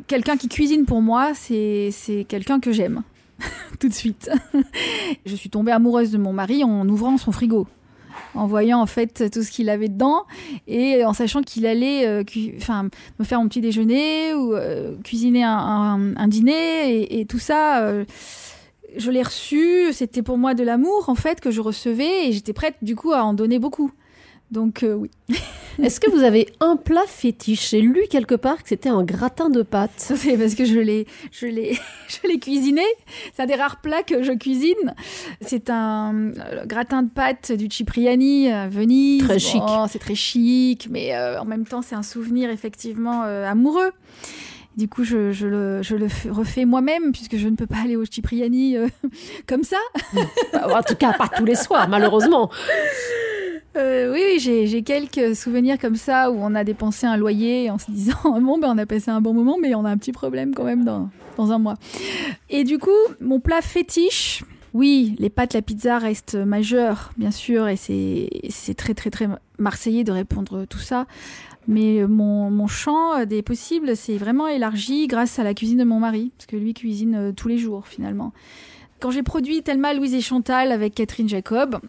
quelqu'un 0.05 0.37
qui 0.37 0.47
cuisine 0.47 0.85
pour 0.85 1.01
moi, 1.01 1.31
c'est 1.33 1.89
c'est 1.91 2.23
quelqu'un 2.23 2.59
que 2.59 2.71
j'aime. 2.71 3.01
Tout 3.79 3.89
de 3.89 3.93
suite. 3.93 4.29
je 5.25 5.35
suis 5.35 5.49
tombée 5.49 5.71
amoureuse 5.71 6.11
de 6.11 6.17
mon 6.17 6.31
mari 6.33 6.63
en 6.63 6.87
ouvrant 6.87 7.17
son 7.17 7.31
frigo. 7.31 7.67
En 8.35 8.45
voyant 8.47 8.79
en 8.79 8.85
fait 8.85 9.31
tout 9.31 9.41
ce 9.41 9.49
qu'il 9.51 9.69
avait 9.69 9.89
dedans 9.89 10.23
et 10.67 11.03
en 11.05 11.13
sachant 11.13 11.41
qu'il 11.41 11.65
allait 11.65 12.05
euh, 12.07 12.23
enfin, 12.57 12.87
me 13.19 13.25
faire 13.25 13.39
mon 13.41 13.47
petit 13.47 13.61
déjeuner 13.61 14.33
ou 14.35 14.53
euh, 14.53 14.95
cuisiner 15.03 15.43
un, 15.43 15.57
un- 15.57 16.15
un 16.15 16.27
dîner 16.27 16.93
et, 16.93 17.19
et 17.19 17.25
tout 17.25 17.39
ça. 17.39 17.79
euh, 17.81 18.05
je 18.97 19.12
l'ai 19.12 19.23
reçu, 19.23 19.93
c'était 19.93 20.21
pour 20.21 20.38
moi 20.38 20.53
de 20.53 20.63
l'amour 20.63 21.10
en 21.10 21.15
fait 21.15 21.39
que 21.39 21.51
je 21.51 21.62
recevais 21.62 22.27
et 22.27 22.31
j'étais 22.31 22.53
prête 22.53 22.75
du 22.81 22.95
coup 22.95 23.13
à 23.13 23.23
en 23.23 23.33
donner 23.33 23.60
beaucoup. 23.60 23.91
Donc 24.51 24.83
euh, 24.83 24.93
oui. 24.95 25.12
Est-ce 25.83 25.99
que 25.99 26.10
vous 26.10 26.23
avez 26.23 26.47
un 26.60 26.75
plat 26.75 27.05
fétiche? 27.05 27.69
J'ai 27.69 27.81
lu 27.81 28.01
quelque 28.10 28.33
part 28.33 28.63
que 28.63 28.69
c'était 28.69 28.89
un 28.89 29.03
gratin 29.03 29.49
de 29.49 29.62
pâtes. 29.62 29.91
C'est 30.15 30.36
parce 30.38 30.55
que 30.55 30.65
je 30.65 30.79
l'ai, 30.79 31.05
je 31.31 31.45
l'ai, 31.45 31.77
je 32.07 32.27
l'ai 32.27 32.39
cuisiné. 32.39 32.81
C'est 33.33 33.43
un 33.43 33.45
des 33.45 33.55
rares 33.55 33.79
plats 33.81 34.01
que 34.01 34.23
je 34.23 34.31
cuisine. 34.31 34.95
C'est 35.41 35.69
un 35.69 36.31
euh, 36.31 36.65
gratin 36.65 37.03
de 37.03 37.10
pâtes 37.10 37.51
du 37.51 37.67
Cipriani 37.69 38.51
à 38.51 38.67
Venise. 38.67 39.23
Très 39.23 39.39
chic. 39.39 39.62
c'est 39.89 39.99
très 39.99 40.15
chic, 40.15 40.88
mais 40.89 41.15
euh, 41.15 41.39
en 41.39 41.45
même 41.45 41.65
temps, 41.65 41.83
c'est 41.83 41.95
un 41.95 42.03
souvenir 42.03 42.49
effectivement 42.49 43.23
euh, 43.25 43.45
amoureux. 43.45 43.91
Du 44.77 44.87
coup, 44.87 45.03
je, 45.03 45.31
je 45.31 45.47
le, 45.47 45.81
je 45.81 45.95
le 45.95 46.05
f- 46.07 46.29
refais 46.29 46.63
moi-même 46.65 47.11
puisque 47.11 47.35
je 47.35 47.47
ne 47.47 47.55
peux 47.55 47.65
pas 47.65 47.77
aller 47.83 47.95
au 47.95 48.05
Cipriani 48.05 48.77
euh, 48.77 48.87
comme 49.47 49.63
ça. 49.63 49.77
en 50.53 50.83
tout 50.83 50.95
cas, 50.95 51.13
pas 51.13 51.27
tous 51.35 51.45
les 51.45 51.55
soirs, 51.55 51.89
malheureusement. 51.89 52.51
Euh, 53.75 54.11
oui, 54.11 54.21
oui, 54.33 54.39
j'ai 54.67 54.81
quelques 54.81 55.35
souvenirs 55.35 55.77
comme 55.79 55.95
ça 55.95 56.31
où 56.31 56.37
on 56.39 56.55
a 56.55 56.63
dépensé 56.63 57.05
un 57.05 57.15
loyer 57.15 57.69
en 57.69 57.77
se 57.77 57.91
disant 57.91 58.15
bon 58.23 58.57
ben 58.57 58.69
on 58.73 58.77
a 58.79 58.87
passé 58.87 59.11
un 59.11 59.21
bon 59.21 59.33
moment 59.35 59.57
mais 59.61 59.75
on 59.75 59.85
a 59.85 59.89
un 59.89 59.97
petit 59.97 60.11
problème 60.11 60.55
quand 60.55 60.63
même 60.63 60.83
dans, 60.83 61.09
dans 61.37 61.51
un 61.51 61.59
mois. 61.59 61.75
Et 62.49 62.63
du 62.63 62.79
coup, 62.79 62.89
mon 63.21 63.39
plat 63.39 63.61
fétiche, 63.61 64.43
oui, 64.73 65.15
les 65.19 65.29
pâtes, 65.29 65.53
la 65.53 65.61
pizza 65.61 65.99
restent 65.99 66.35
majeures 66.35 67.11
bien 67.17 67.29
sûr 67.31 67.67
et 67.67 67.75
c'est 67.75 68.29
c'est 68.49 68.73
très 68.73 68.95
très 68.95 69.11
très 69.11 69.27
marseillais 69.59 70.03
de 70.03 70.11
répondre 70.11 70.65
tout 70.65 70.79
ça. 70.79 71.05
Mais 71.67 72.06
mon, 72.08 72.49
mon 72.49 72.67
champ 72.67 73.25
des 73.25 73.41
possibles 73.41 73.95
s'est 73.97 74.17
vraiment 74.17 74.47
élargi 74.47 75.08
grâce 75.08 75.38
à 75.38 75.43
la 75.43 75.53
cuisine 75.53 75.80
de 75.80 75.84
mon 75.84 75.99
mari, 75.99 76.32
parce 76.38 76.45
que 76.45 76.56
lui 76.56 76.73
cuisine 76.73 77.15
euh, 77.15 77.32
tous 77.32 77.47
les 77.47 77.58
jours 77.58 77.88
finalement. 77.88 78.32
Quand 78.99 79.12
j'ai 79.12 79.23
produit 79.23 79.62
Thelma, 79.62 79.93
Louise 79.93 80.13
et 80.13 80.21
Chantal 80.21 80.71
avec 80.71 80.95
Catherine 80.95 81.30
Jacob, 81.30 81.80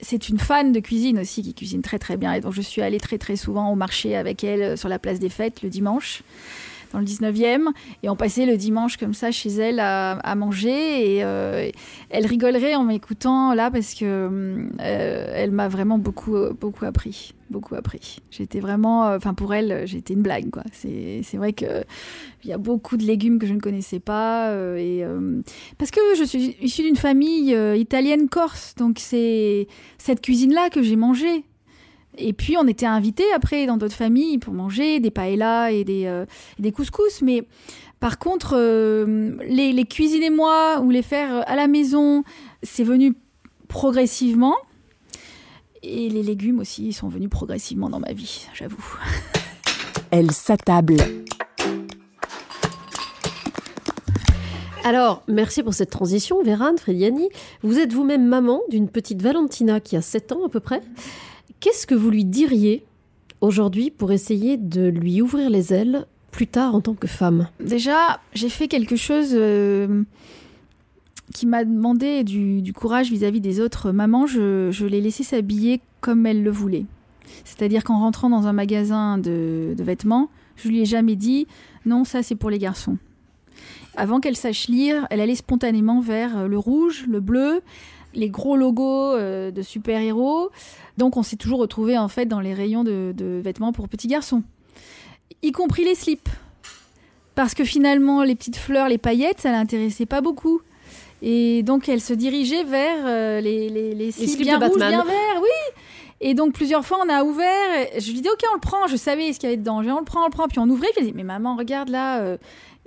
c'est 0.00 0.28
une 0.28 0.38
fan 0.38 0.72
de 0.72 0.80
cuisine 0.80 1.18
aussi 1.18 1.42
qui 1.42 1.54
cuisine 1.54 1.82
très 1.82 1.98
très 1.98 2.16
bien 2.16 2.32
et 2.32 2.40
donc 2.40 2.52
je 2.52 2.60
suis 2.60 2.82
allée 2.82 3.00
très 3.00 3.18
très 3.18 3.36
souvent 3.36 3.70
au 3.70 3.76
marché 3.76 4.16
avec 4.16 4.44
elle 4.44 4.62
euh, 4.62 4.76
sur 4.76 4.88
la 4.88 4.98
place 4.98 5.18
des 5.18 5.28
fêtes 5.28 5.62
le 5.62 5.70
dimanche 5.70 6.22
dans 6.92 6.98
le 6.98 7.04
19e 7.04 7.68
et 8.02 8.08
on 8.08 8.16
passait 8.16 8.46
le 8.46 8.56
dimanche 8.56 8.96
comme 8.96 9.14
ça 9.14 9.30
chez 9.30 9.50
elle 9.50 9.80
à, 9.80 10.34
manger. 10.36 11.16
Et 11.16 11.24
euh, 11.24 11.70
elle 12.10 12.26
rigolerait 12.26 12.74
en 12.74 12.84
m'écoutant 12.84 13.54
là 13.54 13.70
parce 13.70 13.94
que 13.94 14.04
euh, 14.04 15.32
elle 15.34 15.50
m'a 15.50 15.68
vraiment 15.68 15.98
beaucoup 15.98 16.36
euh, 16.36 16.52
beaucoup 16.58 16.84
appris. 16.84 17.34
Beaucoup 17.48 17.76
appris. 17.76 18.18
J'étais 18.30 18.58
vraiment 18.58 19.04
enfin 19.14 19.32
pour 19.32 19.54
elle 19.54 19.86
j'étais 19.86 20.14
une 20.14 20.22
blague 20.22 20.50
quoi. 20.50 20.64
C'est 20.72 21.22
vrai 21.34 21.52
que 21.52 21.84
il 22.42 22.50
y 22.50 22.52
a 22.52 22.58
beaucoup 22.58 22.96
de 22.96 23.04
légumes 23.04 23.38
que 23.38 23.46
je 23.46 23.54
ne 23.54 23.60
connaissais 23.60 24.00
pas 24.00 24.52
et 24.76 25.04
parce 25.78 25.92
que 25.92 26.00
je 26.18 26.24
suis 26.24 26.56
issue 26.60 26.82
d'une 26.82 26.96
famille 26.96 27.56
italienne 27.76 28.28
corse. 28.28 28.74
Donc 28.74 28.96
c'est 28.98 29.68
cette 29.96 30.22
cuisine 30.22 30.52
là 30.52 30.70
que 30.70 30.82
j'ai 30.82 30.96
mangée 30.96 31.44
et 32.18 32.32
puis 32.32 32.56
on 32.58 32.66
était 32.66 32.86
invités 32.86 33.30
après 33.34 33.66
dans 33.66 33.76
d'autres 33.76 33.94
familles 33.94 34.38
pour 34.38 34.54
manger 34.54 35.00
des 35.00 35.10
paellas 35.10 35.72
et 35.72 35.84
des, 35.84 36.06
euh, 36.06 36.24
et 36.58 36.62
des 36.62 36.72
couscous. 36.72 37.22
Mais 37.22 37.46
par 38.00 38.18
contre, 38.18 38.54
euh, 38.56 39.36
les, 39.48 39.72
les 39.72 39.84
cuisiner 39.84 40.30
moi 40.30 40.80
ou 40.82 40.90
les 40.90 41.02
faire 41.02 41.48
à 41.48 41.56
la 41.56 41.66
maison, 41.66 42.24
c'est 42.62 42.84
venu 42.84 43.14
progressivement. 43.68 44.56
Et 45.82 46.08
les 46.08 46.22
légumes 46.22 46.58
aussi 46.58 46.92
sont 46.92 47.08
venus 47.08 47.30
progressivement 47.30 47.88
dans 47.88 48.00
ma 48.00 48.12
vie, 48.12 48.46
j'avoue. 48.54 48.84
Elle 50.10 50.30
s'attable. 50.32 50.96
Alors, 54.86 55.24
merci 55.26 55.64
pour 55.64 55.74
cette 55.74 55.90
transition, 55.90 56.40
Vérane, 56.44 56.78
Frediani. 56.78 57.28
Vous 57.62 57.80
êtes 57.80 57.92
vous-même 57.92 58.24
maman 58.24 58.60
d'une 58.70 58.88
petite 58.88 59.20
Valentina 59.20 59.80
qui 59.80 59.96
a 59.96 60.00
7 60.00 60.30
ans 60.30 60.46
à 60.46 60.48
peu 60.48 60.60
près. 60.60 60.80
Qu'est-ce 61.66 61.88
que 61.88 61.96
vous 61.96 62.10
lui 62.10 62.24
diriez 62.24 62.84
aujourd'hui 63.40 63.90
pour 63.90 64.12
essayer 64.12 64.56
de 64.56 64.86
lui 64.86 65.20
ouvrir 65.20 65.50
les 65.50 65.74
ailes 65.74 66.06
plus 66.30 66.46
tard 66.46 66.76
en 66.76 66.80
tant 66.80 66.94
que 66.94 67.08
femme? 67.08 67.48
Déjà, 67.58 68.20
j'ai 68.34 68.50
fait 68.50 68.68
quelque 68.68 68.94
chose 68.94 69.30
euh, 69.32 70.04
qui 71.34 71.44
m'a 71.44 71.64
demandé 71.64 72.22
du, 72.22 72.72
courage 72.72 73.10
vis-à-vis 73.10 73.40
des 73.40 73.60
autres 73.60 73.90
mamans. 73.90 74.28
Je, 74.28 74.86
l'ai 74.86 75.00
laissé 75.00 75.24
s'habiller 75.24 75.80
comme 76.00 76.24
elle 76.24 76.44
le 76.44 76.52
voulait. 76.52 76.86
C'est-à-dire 77.44 77.82
qu'en 77.82 77.98
rentrant 77.98 78.30
dans 78.30 78.46
un 78.46 78.52
magasin 78.52 79.18
de, 79.18 79.74
de 79.76 79.82
vêtements, 79.82 80.30
je 80.54 80.68
lui 80.68 80.82
ai 80.82 80.84
jamais 80.84 81.16
dit 81.16 81.48
non, 81.84 82.04
ça 82.04 82.22
c'est 82.22 82.36
pour 82.36 82.50
les 82.50 82.60
garçons. 82.60 82.96
Avant 83.96 84.20
qu'elle 84.20 84.36
sache 84.36 84.68
lire, 84.68 85.08
elle 85.10 85.20
allait 85.20 85.34
spontanément 85.34 85.98
vers 85.98 86.46
le 86.46 86.58
rouge, 86.58 87.06
le 87.08 87.18
bleu, 87.18 87.60
les 88.16 88.30
gros 88.30 88.56
logos 88.56 89.14
euh, 89.14 89.50
de 89.50 89.62
super-héros. 89.62 90.50
Donc 90.96 91.16
on 91.16 91.22
s'est 91.22 91.36
toujours 91.36 91.60
retrouvé 91.60 91.96
en 91.96 92.08
fait 92.08 92.26
dans 92.26 92.40
les 92.40 92.54
rayons 92.54 92.82
de, 92.82 93.12
de 93.16 93.40
vêtements 93.42 93.72
pour 93.72 93.88
petits 93.88 94.08
garçons, 94.08 94.42
y 95.42 95.52
compris 95.52 95.84
les 95.84 95.94
slips. 95.94 96.28
Parce 97.34 97.52
que 97.52 97.64
finalement, 97.64 98.22
les 98.22 98.34
petites 98.34 98.56
fleurs, 98.56 98.88
les 98.88 98.96
paillettes, 98.96 99.40
ça 99.40 99.52
l'intéressait 99.52 100.06
pas 100.06 100.22
beaucoup. 100.22 100.62
Et 101.20 101.62
donc 101.62 101.88
elle 101.88 102.00
se 102.00 102.14
dirigeait 102.14 102.64
vers 102.64 103.04
euh, 103.04 103.40
les, 103.40 103.68
les, 103.68 103.94
les 103.94 104.10
slips, 104.10 104.30
slips 104.30 104.42
bien 104.42 104.58
rouges, 104.58 104.78
bien 104.78 105.04
verts, 105.04 105.40
oui. 105.42 105.82
Et 106.22 106.32
donc 106.32 106.54
plusieurs 106.54 106.84
fois 106.84 106.98
on 107.04 107.08
a 107.10 107.24
ouvert, 107.24 107.46
je 107.98 108.10
lui 108.10 108.22
dis 108.22 108.28
ok 108.28 108.40
on 108.50 108.54
le 108.54 108.60
prend, 108.60 108.86
je 108.86 108.96
savais 108.96 109.34
ce 109.34 109.38
qu'il 109.38 109.50
y 109.50 109.52
avait 109.52 109.58
dedans, 109.58 109.82
Je 109.82 109.88
dis, 109.88 109.92
on 109.92 109.98
le 109.98 110.04
prend, 110.04 110.22
on 110.22 110.26
le 110.26 110.30
prend, 110.30 110.48
puis 110.48 110.58
on 110.58 110.68
ouvrait, 110.68 110.88
puis 110.92 111.00
elle 111.00 111.06
dit 111.06 111.12
mais 111.14 111.24
maman 111.24 111.56
regarde 111.56 111.90
là, 111.90 112.20
euh, 112.20 112.38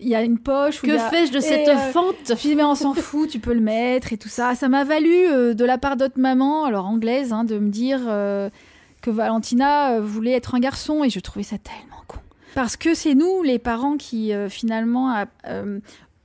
il 0.01 0.07
y 0.09 0.15
a 0.15 0.23
une 0.23 0.39
poche. 0.39 0.81
où 0.83 0.85
Que 0.87 0.91
a- 0.97 1.09
fais-je 1.09 1.31
de 1.31 1.37
Et, 1.37 1.41
cette 1.41 1.67
euh, 1.67 1.77
fente 1.91 2.15
Je 2.27 2.33
dis 2.35 2.55
mais 2.55 2.63
on 2.63 2.75
s'en 2.75 2.93
fout, 2.93 3.29
tu 3.29 3.39
peux 3.39 3.53
le 3.53 3.59
mettre 3.61 4.13
et 4.13 4.17
tout 4.17 4.29
ça. 4.29 4.55
Ça 4.55 4.69
m'a 4.69 4.83
valu 4.83 5.11
euh, 5.27 5.53
de 5.53 5.65
la 5.65 5.77
part 5.77 5.95
d'autres 5.97 6.19
mamans, 6.19 6.65
alors 6.65 6.85
anglaises, 6.85 7.33
hein, 7.33 7.43
de 7.43 7.59
me 7.59 7.69
dire 7.69 8.01
euh, 8.07 8.49
que 9.01 9.09
Valentina 9.09 9.99
voulait 9.99 10.31
être 10.33 10.55
un 10.55 10.59
garçon 10.59 11.03
et 11.03 11.09
je 11.09 11.19
trouvais 11.19 11.43
ça 11.43 11.57
tellement 11.57 12.03
con. 12.07 12.19
Parce 12.55 12.75
que 12.77 12.93
c'est 12.95 13.13
nous, 13.15 13.43
les 13.43 13.59
parents, 13.59 13.97
qui 13.97 14.31
finalement 14.49 15.23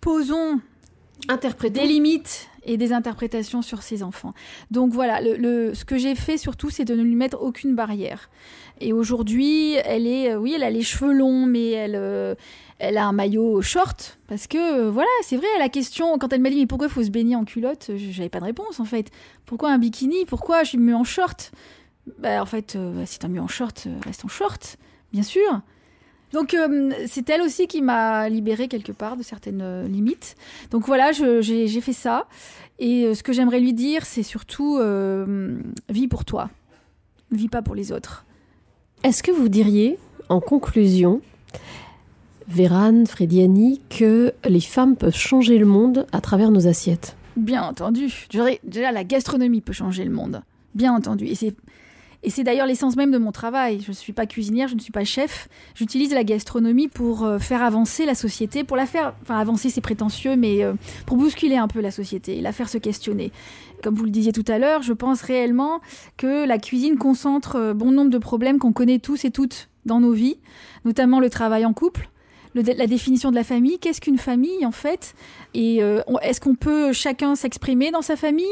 posons 0.00 0.60
des 1.70 1.86
limites 1.86 2.48
et 2.66 2.76
des 2.76 2.92
interprétations 2.92 3.60
sur 3.62 3.82
ces 3.82 4.02
enfants. 4.02 4.32
Donc 4.70 4.92
voilà, 4.92 5.20
le, 5.20 5.36
le- 5.36 5.74
ce 5.74 5.84
que 5.84 5.98
j'ai 5.98 6.14
fait 6.14 6.38
surtout, 6.38 6.70
c'est 6.70 6.84
de 6.84 6.94
ne 6.94 7.02
lui 7.02 7.14
mettre 7.14 7.40
aucune 7.42 7.74
barrière. 7.74 8.30
Et 8.80 8.92
aujourd'hui, 8.92 9.74
elle 9.84 10.06
est, 10.06 10.34
oui, 10.34 10.54
elle 10.56 10.62
a 10.62 10.70
les 10.70 10.82
cheveux 10.82 11.12
longs, 11.12 11.46
mais 11.46 11.70
elle, 11.70 11.94
euh, 11.94 12.34
elle 12.78 12.98
a 12.98 13.06
un 13.06 13.12
maillot 13.12 13.62
short. 13.62 14.18
Parce 14.26 14.46
que, 14.46 14.86
euh, 14.86 14.90
voilà, 14.90 15.08
c'est 15.22 15.36
vrai, 15.36 15.46
la 15.58 15.68
question, 15.68 16.18
quand 16.18 16.32
elle 16.32 16.40
m'a 16.40 16.50
dit, 16.50 16.56
mais 16.56 16.66
pourquoi 16.66 16.88
faut 16.88 17.02
se 17.02 17.10
baigner 17.10 17.36
en 17.36 17.44
culotte 17.44 17.90
J'avais 17.96 18.28
pas 18.28 18.40
de 18.40 18.44
réponse, 18.44 18.80
en 18.80 18.84
fait. 18.84 19.10
Pourquoi 19.46 19.70
un 19.70 19.78
bikini? 19.78 20.24
Pourquoi 20.26 20.64
je 20.64 20.76
me 20.76 20.82
mets 20.82 20.94
en 20.94 21.04
short? 21.04 21.52
Bah, 22.18 22.42
En 22.42 22.46
fait, 22.46 22.76
euh, 22.76 23.02
si 23.06 23.18
t'as 23.18 23.28
mis 23.28 23.38
en 23.38 23.48
short, 23.48 23.84
euh, 23.86 23.98
reste 24.04 24.24
en 24.24 24.28
short, 24.28 24.76
bien 25.12 25.22
sûr. 25.22 25.60
Donc 26.32 26.52
euh, 26.52 26.90
c'est 27.06 27.30
elle 27.30 27.42
aussi 27.42 27.68
qui 27.68 27.80
m'a 27.80 28.28
libérée 28.28 28.66
quelque 28.66 28.90
part 28.90 29.16
de 29.16 29.22
certaines 29.22 29.86
limites. 29.86 30.34
Donc 30.72 30.84
voilà, 30.84 31.12
j'ai 31.12 31.80
fait 31.80 31.92
ça. 31.92 32.26
Et 32.80 33.14
ce 33.14 33.22
que 33.22 33.32
j'aimerais 33.32 33.60
lui 33.60 33.72
dire, 33.72 34.04
c'est 34.04 34.24
surtout 34.24 34.80
vis 35.88 36.08
pour 36.08 36.24
toi, 36.24 36.50
vis 37.30 37.48
pas 37.48 37.62
pour 37.62 37.76
les 37.76 37.92
autres. 37.92 38.24
Est-ce 39.04 39.22
que 39.22 39.30
vous 39.30 39.48
diriez, 39.48 39.96
en 40.28 40.40
conclusion, 40.40 41.20
Véran, 42.48 43.04
Frediani, 43.06 43.80
que 43.88 44.32
les 44.46 44.60
femmes 44.60 44.96
peuvent 44.96 45.16
changer 45.16 45.58
le 45.58 45.66
monde 45.66 46.06
à 46.12 46.20
travers 46.20 46.50
nos 46.50 46.66
assiettes 46.66 47.16
Bien 47.36 47.62
entendu. 47.64 48.26
Déjà, 48.64 48.92
la 48.92 49.04
gastronomie 49.04 49.60
peut 49.60 49.72
changer 49.72 50.04
le 50.04 50.10
monde. 50.10 50.42
Bien 50.74 50.94
entendu. 50.94 51.26
Et 51.26 52.30
c'est 52.30 52.44
d'ailleurs 52.44 52.66
l'essence 52.66 52.96
même 52.96 53.10
de 53.10 53.18
mon 53.18 53.32
travail. 53.32 53.80
Je 53.82 53.90
ne 53.90 53.94
suis 53.94 54.12
pas 54.12 54.26
cuisinière, 54.26 54.68
je 54.68 54.74
ne 54.74 54.80
suis 54.80 54.92
pas 54.92 55.04
chef. 55.04 55.48
J'utilise 55.74 56.12
la 56.12 56.24
gastronomie 56.24 56.88
pour 56.88 57.24
euh, 57.24 57.38
faire 57.38 57.62
avancer 57.62 58.06
la 58.06 58.14
société, 58.14 58.64
pour 58.64 58.76
la 58.76 58.86
faire, 58.86 59.14
enfin 59.22 59.38
avancer 59.38 59.68
c'est 59.68 59.80
prétentieux, 59.80 60.36
mais 60.36 60.62
euh, 60.64 60.74
pour 61.06 61.16
bousculer 61.16 61.56
un 61.56 61.68
peu 61.68 61.80
la 61.80 61.90
société 61.90 62.40
la 62.40 62.52
faire 62.52 62.68
se 62.68 62.78
questionner. 62.78 63.32
Comme 63.82 63.94
vous 63.94 64.04
le 64.04 64.10
disiez 64.10 64.32
tout 64.32 64.44
à 64.48 64.58
l'heure, 64.58 64.82
je 64.82 64.92
pense 64.92 65.20
réellement 65.22 65.80
que 66.16 66.46
la 66.46 66.58
cuisine 66.58 66.96
concentre 66.96 67.56
euh, 67.56 67.74
bon 67.74 67.92
nombre 67.92 68.10
de 68.10 68.18
problèmes 68.18 68.58
qu'on 68.58 68.72
connaît 68.72 69.00
tous 69.00 69.24
et 69.24 69.30
toutes 69.30 69.68
dans 69.84 70.00
nos 70.00 70.12
vies, 70.12 70.38
notamment 70.86 71.20
le 71.20 71.28
travail 71.28 71.66
en 71.66 71.74
couple, 71.74 72.08
le 72.54 72.62
la 72.62 72.86
définition 72.86 73.30
de 73.30 73.34
la 73.34 73.44
famille. 73.44 73.78
Qu'est-ce 73.78 74.00
qu'une 74.00 74.18
famille 74.18 74.64
en 74.64 74.72
fait? 74.72 75.14
Et 75.54 75.82
euh, 75.82 76.00
est-ce 76.22 76.40
qu'on 76.40 76.54
peut 76.54 76.92
chacun 76.92 77.34
s'exprimer 77.34 77.90
dans 77.90 78.02
sa 78.02 78.16
famille? 78.16 78.46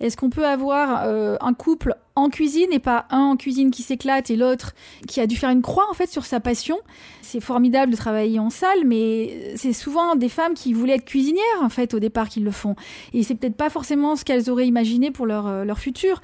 Est-ce 0.00 0.16
qu'on 0.16 0.30
peut 0.30 0.46
avoir 0.46 1.02
euh, 1.04 1.36
un 1.40 1.54
couple 1.54 1.94
en 2.14 2.30
cuisine 2.30 2.68
et 2.72 2.78
pas 2.78 3.06
un 3.10 3.20
en 3.20 3.36
cuisine 3.36 3.70
qui 3.70 3.82
s'éclate 3.82 4.30
et 4.30 4.36
l'autre 4.36 4.74
qui 5.06 5.20
a 5.20 5.26
dû 5.26 5.36
faire 5.36 5.50
une 5.50 5.62
croix 5.62 5.86
en 5.90 5.94
fait 5.94 6.10
sur 6.10 6.24
sa 6.24 6.40
passion? 6.40 6.78
C'est 7.22 7.40
formidable 7.40 7.92
de 7.92 7.96
travailler 7.96 8.38
en 8.38 8.50
salle, 8.50 8.84
mais 8.84 9.54
c'est 9.56 9.72
souvent 9.72 10.16
des 10.16 10.28
femmes 10.28 10.54
qui 10.54 10.72
voulaient 10.72 10.94
être 10.94 11.04
cuisinières 11.04 11.42
en 11.62 11.68
fait 11.68 11.92
au 11.94 11.98
départ 11.98 12.28
qui 12.28 12.40
le 12.40 12.50
font. 12.50 12.76
Et 13.12 13.22
c'est 13.22 13.34
peut-être 13.34 13.56
pas 13.56 13.70
forcément 13.70 14.16
ce 14.16 14.24
qu'elles 14.24 14.48
auraient 14.50 14.66
imaginé 14.66 15.10
pour 15.10 15.26
leur, 15.26 15.46
euh, 15.46 15.64
leur 15.64 15.78
futur. 15.78 16.20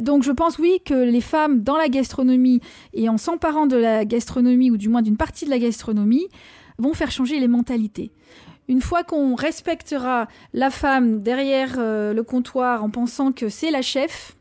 Donc 0.00 0.22
je 0.22 0.32
pense 0.32 0.58
oui 0.58 0.80
que 0.84 0.94
les 0.94 1.20
femmes 1.20 1.62
dans 1.62 1.76
la 1.76 1.88
gastronomie 1.88 2.60
et 2.94 3.08
en 3.08 3.18
s'emparant 3.18 3.66
de 3.66 3.76
la 3.76 4.04
gastronomie 4.04 4.70
ou 4.70 4.76
du 4.76 4.88
moins 4.88 5.02
d'une 5.02 5.16
partie 5.16 5.44
de 5.44 5.50
la 5.50 5.58
gastronomie 5.58 6.28
vont 6.78 6.94
faire 6.94 7.10
changer 7.10 7.38
les 7.38 7.48
mentalités. 7.48 8.10
Une 8.68 8.80
fois 8.80 9.02
qu'on 9.04 9.34
respectera 9.34 10.28
la 10.52 10.70
femme 10.70 11.22
derrière 11.22 11.74
euh, 11.78 12.12
le 12.12 12.22
comptoir 12.22 12.84
en 12.84 12.90
pensant 12.90 13.32
que 13.32 13.48
c'est 13.48 13.70
la 13.70 13.82
chef, 13.82 14.36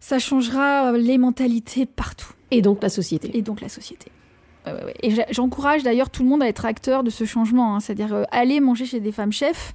ça 0.00 0.18
changera 0.18 0.92
les 0.92 1.18
mentalités 1.18 1.86
partout. 1.86 2.32
Et 2.50 2.60
donc 2.60 2.82
la 2.82 2.88
société. 2.88 3.30
Et 3.36 3.42
donc 3.42 3.60
la 3.60 3.68
société. 3.68 4.10
Ouais, 4.66 4.72
ouais, 4.72 4.84
ouais. 4.84 4.94
Et 5.02 5.14
j'encourage 5.30 5.82
d'ailleurs 5.82 6.10
tout 6.10 6.22
le 6.22 6.28
monde 6.28 6.42
à 6.42 6.48
être 6.48 6.66
acteur 6.66 7.02
de 7.04 7.10
ce 7.10 7.24
changement, 7.24 7.74
hein. 7.74 7.80
c'est-à-dire 7.80 8.12
euh, 8.12 8.24
allez 8.30 8.60
manger 8.60 8.84
chez 8.84 9.00
des 9.00 9.12
femmes 9.12 9.32
chefs, 9.32 9.74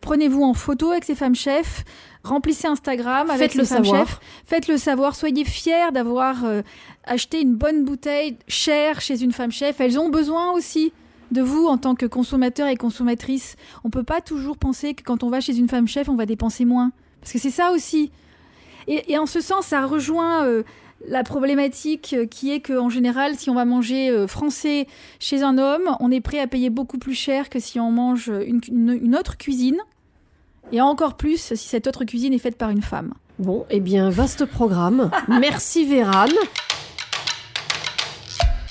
prenez-vous 0.00 0.42
en 0.42 0.54
photo 0.54 0.90
avec 0.90 1.04
ces 1.04 1.14
femmes 1.14 1.34
chefs, 1.34 1.84
remplissez 2.22 2.66
Instagram 2.68 3.30
avec 3.30 3.52
ces 3.52 3.64
femmes 3.64 3.84
savoir. 3.84 4.06
chefs, 4.06 4.20
faites-le 4.44 4.76
savoir, 4.76 5.14
soyez 5.16 5.44
fiers 5.44 5.90
d'avoir 5.92 6.44
euh, 6.44 6.62
acheté 7.04 7.40
une 7.40 7.54
bonne 7.54 7.84
bouteille 7.84 8.36
chère 8.48 9.00
chez 9.00 9.22
une 9.22 9.32
femme 9.32 9.52
chef. 9.52 9.80
Elles 9.80 9.98
ont 9.98 10.08
besoin 10.10 10.52
aussi 10.52 10.92
de 11.30 11.42
vous 11.42 11.66
en 11.66 11.78
tant 11.78 11.94
que 11.94 12.06
consommateur 12.06 12.68
et 12.68 12.76
consommatrice. 12.76 13.56
On 13.84 13.90
peut 13.90 14.02
pas 14.02 14.20
toujours 14.20 14.56
penser 14.58 14.94
que 14.94 15.02
quand 15.02 15.22
on 15.22 15.30
va 15.30 15.40
chez 15.40 15.56
une 15.56 15.68
femme 15.68 15.86
chef, 15.88 16.08
on 16.08 16.16
va 16.16 16.26
dépenser 16.26 16.64
moins, 16.64 16.90
parce 17.20 17.32
que 17.32 17.38
c'est 17.38 17.50
ça 17.50 17.70
aussi. 17.72 18.10
Et, 18.88 19.12
et 19.12 19.18
en 19.18 19.26
ce 19.26 19.40
sens, 19.40 19.66
ça 19.66 19.86
rejoint 19.86 20.44
euh, 20.44 20.64
la 21.06 21.22
problématique 21.22 22.14
euh, 22.18 22.26
qui 22.26 22.50
est 22.50 22.60
qu'en 22.60 22.88
général, 22.88 23.36
si 23.36 23.48
on 23.48 23.54
va 23.54 23.64
manger 23.64 24.10
euh, 24.10 24.26
français 24.26 24.86
chez 25.20 25.42
un 25.42 25.56
homme, 25.56 25.96
on 26.00 26.10
est 26.10 26.20
prêt 26.20 26.40
à 26.40 26.46
payer 26.46 26.68
beaucoup 26.70 26.98
plus 26.98 27.14
cher 27.14 27.48
que 27.48 27.60
si 27.60 27.78
on 27.78 27.92
mange 27.92 28.28
une, 28.28 28.60
une- 28.68 28.98
une 29.02 29.14
autre 29.16 29.38
cuisine. 29.38 29.78
Et 30.72 30.80
encore 30.80 31.14
plus 31.14 31.38
si 31.54 31.68
cette 31.68 31.86
autre 31.86 32.04
cuisine 32.04 32.32
est 32.32 32.38
faite 32.38 32.56
par 32.56 32.70
une 32.70 32.82
femme. 32.82 33.12
Bon, 33.38 33.64
eh 33.70 33.80
bien, 33.80 34.10
vaste 34.10 34.44
programme. 34.44 35.10
Merci 35.28 35.84
Véran. 35.84 36.26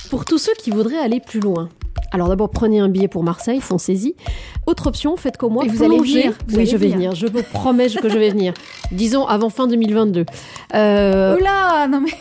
Pour 0.09 0.25
tous 0.25 0.37
ceux 0.37 0.53
qui 0.53 0.71
voudraient 0.71 0.97
aller 0.97 1.19
plus 1.19 1.39
loin. 1.39 1.69
Alors 2.11 2.29
d'abord, 2.29 2.49
prenez 2.49 2.79
un 2.79 2.89
billet 2.89 3.07
pour 3.07 3.23
Marseille, 3.23 3.61
foncez-y. 3.61 4.15
Autre 4.65 4.87
option, 4.87 5.15
faites 5.17 5.37
comme 5.37 5.53
moi. 5.53 5.65
Et 5.65 5.67
vous 5.67 5.83
allez 5.83 5.99
venir, 5.99 6.31
vous 6.47 6.55
Oui, 6.55 6.61
allez 6.61 6.65
je 6.65 6.77
vais 6.77 6.87
venir. 6.87 7.11
venir. 7.11 7.15
Je 7.15 7.27
vous 7.27 7.43
promets 7.53 7.87
que 7.89 8.09
je 8.09 8.17
vais 8.17 8.29
venir. 8.31 8.53
Disons 8.91 9.27
avant 9.27 9.49
fin 9.49 9.67
2022. 9.67 10.25
Euh, 10.73 11.35
Oula, 11.37 11.87
non 11.87 12.01
mais 12.01 12.11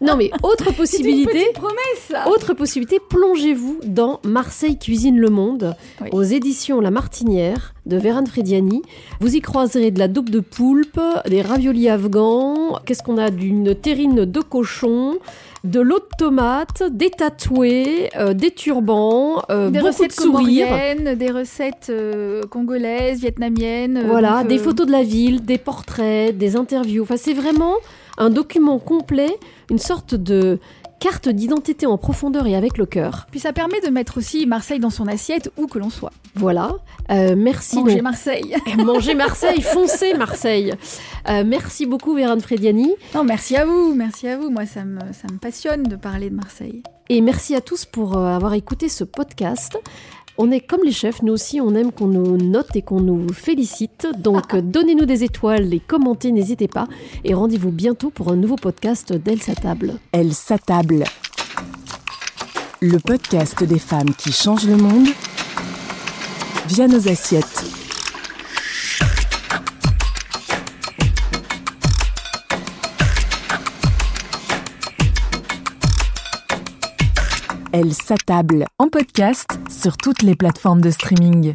non 0.00 0.16
mais 0.16 0.30
autre 0.42 0.72
possibilité. 0.74 1.30
petite 1.32 1.52
promesse. 1.52 2.26
Autre 2.26 2.54
possibilité, 2.54 2.98
plongez-vous 3.10 3.80
dans 3.84 4.20
Marseille 4.24 4.78
Cuisine 4.78 5.18
le 5.18 5.28
Monde 5.28 5.76
aux 6.12 6.22
éditions 6.22 6.80
La 6.80 6.90
Martinière 6.90 7.74
de 7.90 7.98
Véran 7.98 8.24
Frediani. 8.24 8.80
Vous 9.20 9.34
y 9.36 9.40
croiserez 9.40 9.90
de 9.90 9.98
la 9.98 10.08
double 10.08 10.30
de 10.30 10.40
poulpe, 10.40 11.00
des 11.28 11.42
raviolis 11.42 11.88
afghans, 11.90 12.78
qu'est-ce 12.86 13.02
qu'on 13.02 13.18
a 13.18 13.30
d'une 13.30 13.74
terrine 13.74 14.24
de 14.24 14.40
cochon, 14.40 15.18
de 15.64 15.80
l'eau 15.80 15.98
de 15.98 16.08
tomate, 16.16 16.84
des 16.90 17.10
tatoués, 17.10 18.08
euh, 18.16 18.32
des 18.32 18.52
turbans, 18.52 19.42
euh, 19.50 19.68
des 19.70 19.80
beaucoup 19.80 19.88
recettes 19.88 20.16
de 20.16 20.22
sourires. 20.22 20.66
des 21.16 21.30
recettes 21.30 21.88
euh, 21.90 22.42
congolaises, 22.48 23.20
vietnamiennes. 23.20 23.98
euh, 23.98 24.06
Voilà, 24.06 24.40
donc, 24.40 24.48
des 24.48 24.58
photos 24.58 24.86
de 24.86 24.92
la 24.92 25.02
ville, 25.02 25.44
des 25.44 25.58
portraits, 25.58 26.36
des 26.38 26.56
interviews. 26.56 27.02
Enfin, 27.02 27.16
c'est 27.18 27.34
vraiment 27.34 27.74
un 28.16 28.30
document 28.30 28.78
complet, 28.78 29.34
une 29.70 29.78
sorte 29.78 30.14
de 30.14 30.58
carte 31.00 31.28
d'identité 31.28 31.86
en 31.86 31.98
profondeur 31.98 32.46
et 32.46 32.54
avec 32.54 32.78
le 32.78 32.86
cœur. 32.86 33.26
Puis 33.30 33.40
ça 33.40 33.52
permet 33.52 33.80
de 33.80 33.88
mettre 33.88 34.18
aussi 34.18 34.46
Marseille 34.46 34.78
dans 34.78 34.90
son 34.90 35.08
assiette 35.08 35.50
où 35.56 35.66
que 35.66 35.78
l'on 35.78 35.90
soit. 35.90 36.12
Voilà. 36.34 36.76
Euh, 37.10 37.34
merci. 37.36 37.76
Manger 37.76 37.94
donc. 37.94 38.02
Marseille. 38.02 38.56
Manger 38.78 39.14
Marseille, 39.14 39.62
foncez 39.62 40.14
Marseille. 40.14 40.74
Euh, 41.28 41.42
merci 41.44 41.86
beaucoup 41.86 42.14
Véran 42.14 42.38
Frediani. 42.38 42.94
Non, 43.14 43.24
merci 43.24 43.56
à 43.56 43.64
vous, 43.64 43.94
merci 43.94 44.28
à 44.28 44.36
vous. 44.36 44.50
Moi, 44.50 44.66
ça 44.66 44.84
me, 44.84 45.00
ça 45.00 45.32
me 45.32 45.38
passionne 45.38 45.84
de 45.84 45.96
parler 45.96 46.30
de 46.30 46.36
Marseille. 46.36 46.82
Et 47.08 47.20
merci 47.20 47.56
à 47.56 47.60
tous 47.60 47.86
pour 47.86 48.16
euh, 48.16 48.36
avoir 48.36 48.54
écouté 48.54 48.88
ce 48.88 49.02
podcast. 49.02 49.76
On 50.38 50.50
est 50.50 50.60
comme 50.60 50.80
les 50.84 50.92
chefs, 50.92 51.22
nous 51.22 51.32
aussi 51.32 51.60
on 51.60 51.74
aime 51.74 51.92
qu'on 51.92 52.06
nous 52.06 52.36
note 52.36 52.74
et 52.74 52.82
qu'on 52.82 53.00
nous 53.00 53.32
félicite. 53.32 54.06
Donc 54.18 54.56
donnez-nous 54.56 55.04
des 55.04 55.24
étoiles 55.24 55.72
et 55.74 55.80
commentez, 55.80 56.32
n'hésitez 56.32 56.68
pas. 56.68 56.86
Et 57.24 57.34
rendez-vous 57.34 57.70
bientôt 57.70 58.10
pour 58.10 58.30
un 58.30 58.36
nouveau 58.36 58.56
podcast 58.56 59.12
d'Elle 59.12 59.42
sa 59.42 59.54
table. 59.54 59.94
Elle 60.12 60.32
s'attable. 60.32 61.04
Le 62.80 62.98
podcast 62.98 63.62
des 63.62 63.78
femmes 63.78 64.14
qui 64.14 64.32
changent 64.32 64.66
le 64.66 64.76
monde 64.76 65.08
via 66.68 66.88
nos 66.88 67.08
assiettes. 67.08 67.79
Elle 77.72 77.94
s'attable 77.94 78.66
en 78.80 78.88
podcast 78.88 79.46
sur 79.70 79.96
toutes 79.96 80.22
les 80.22 80.34
plateformes 80.34 80.80
de 80.80 80.90
streaming. 80.90 81.54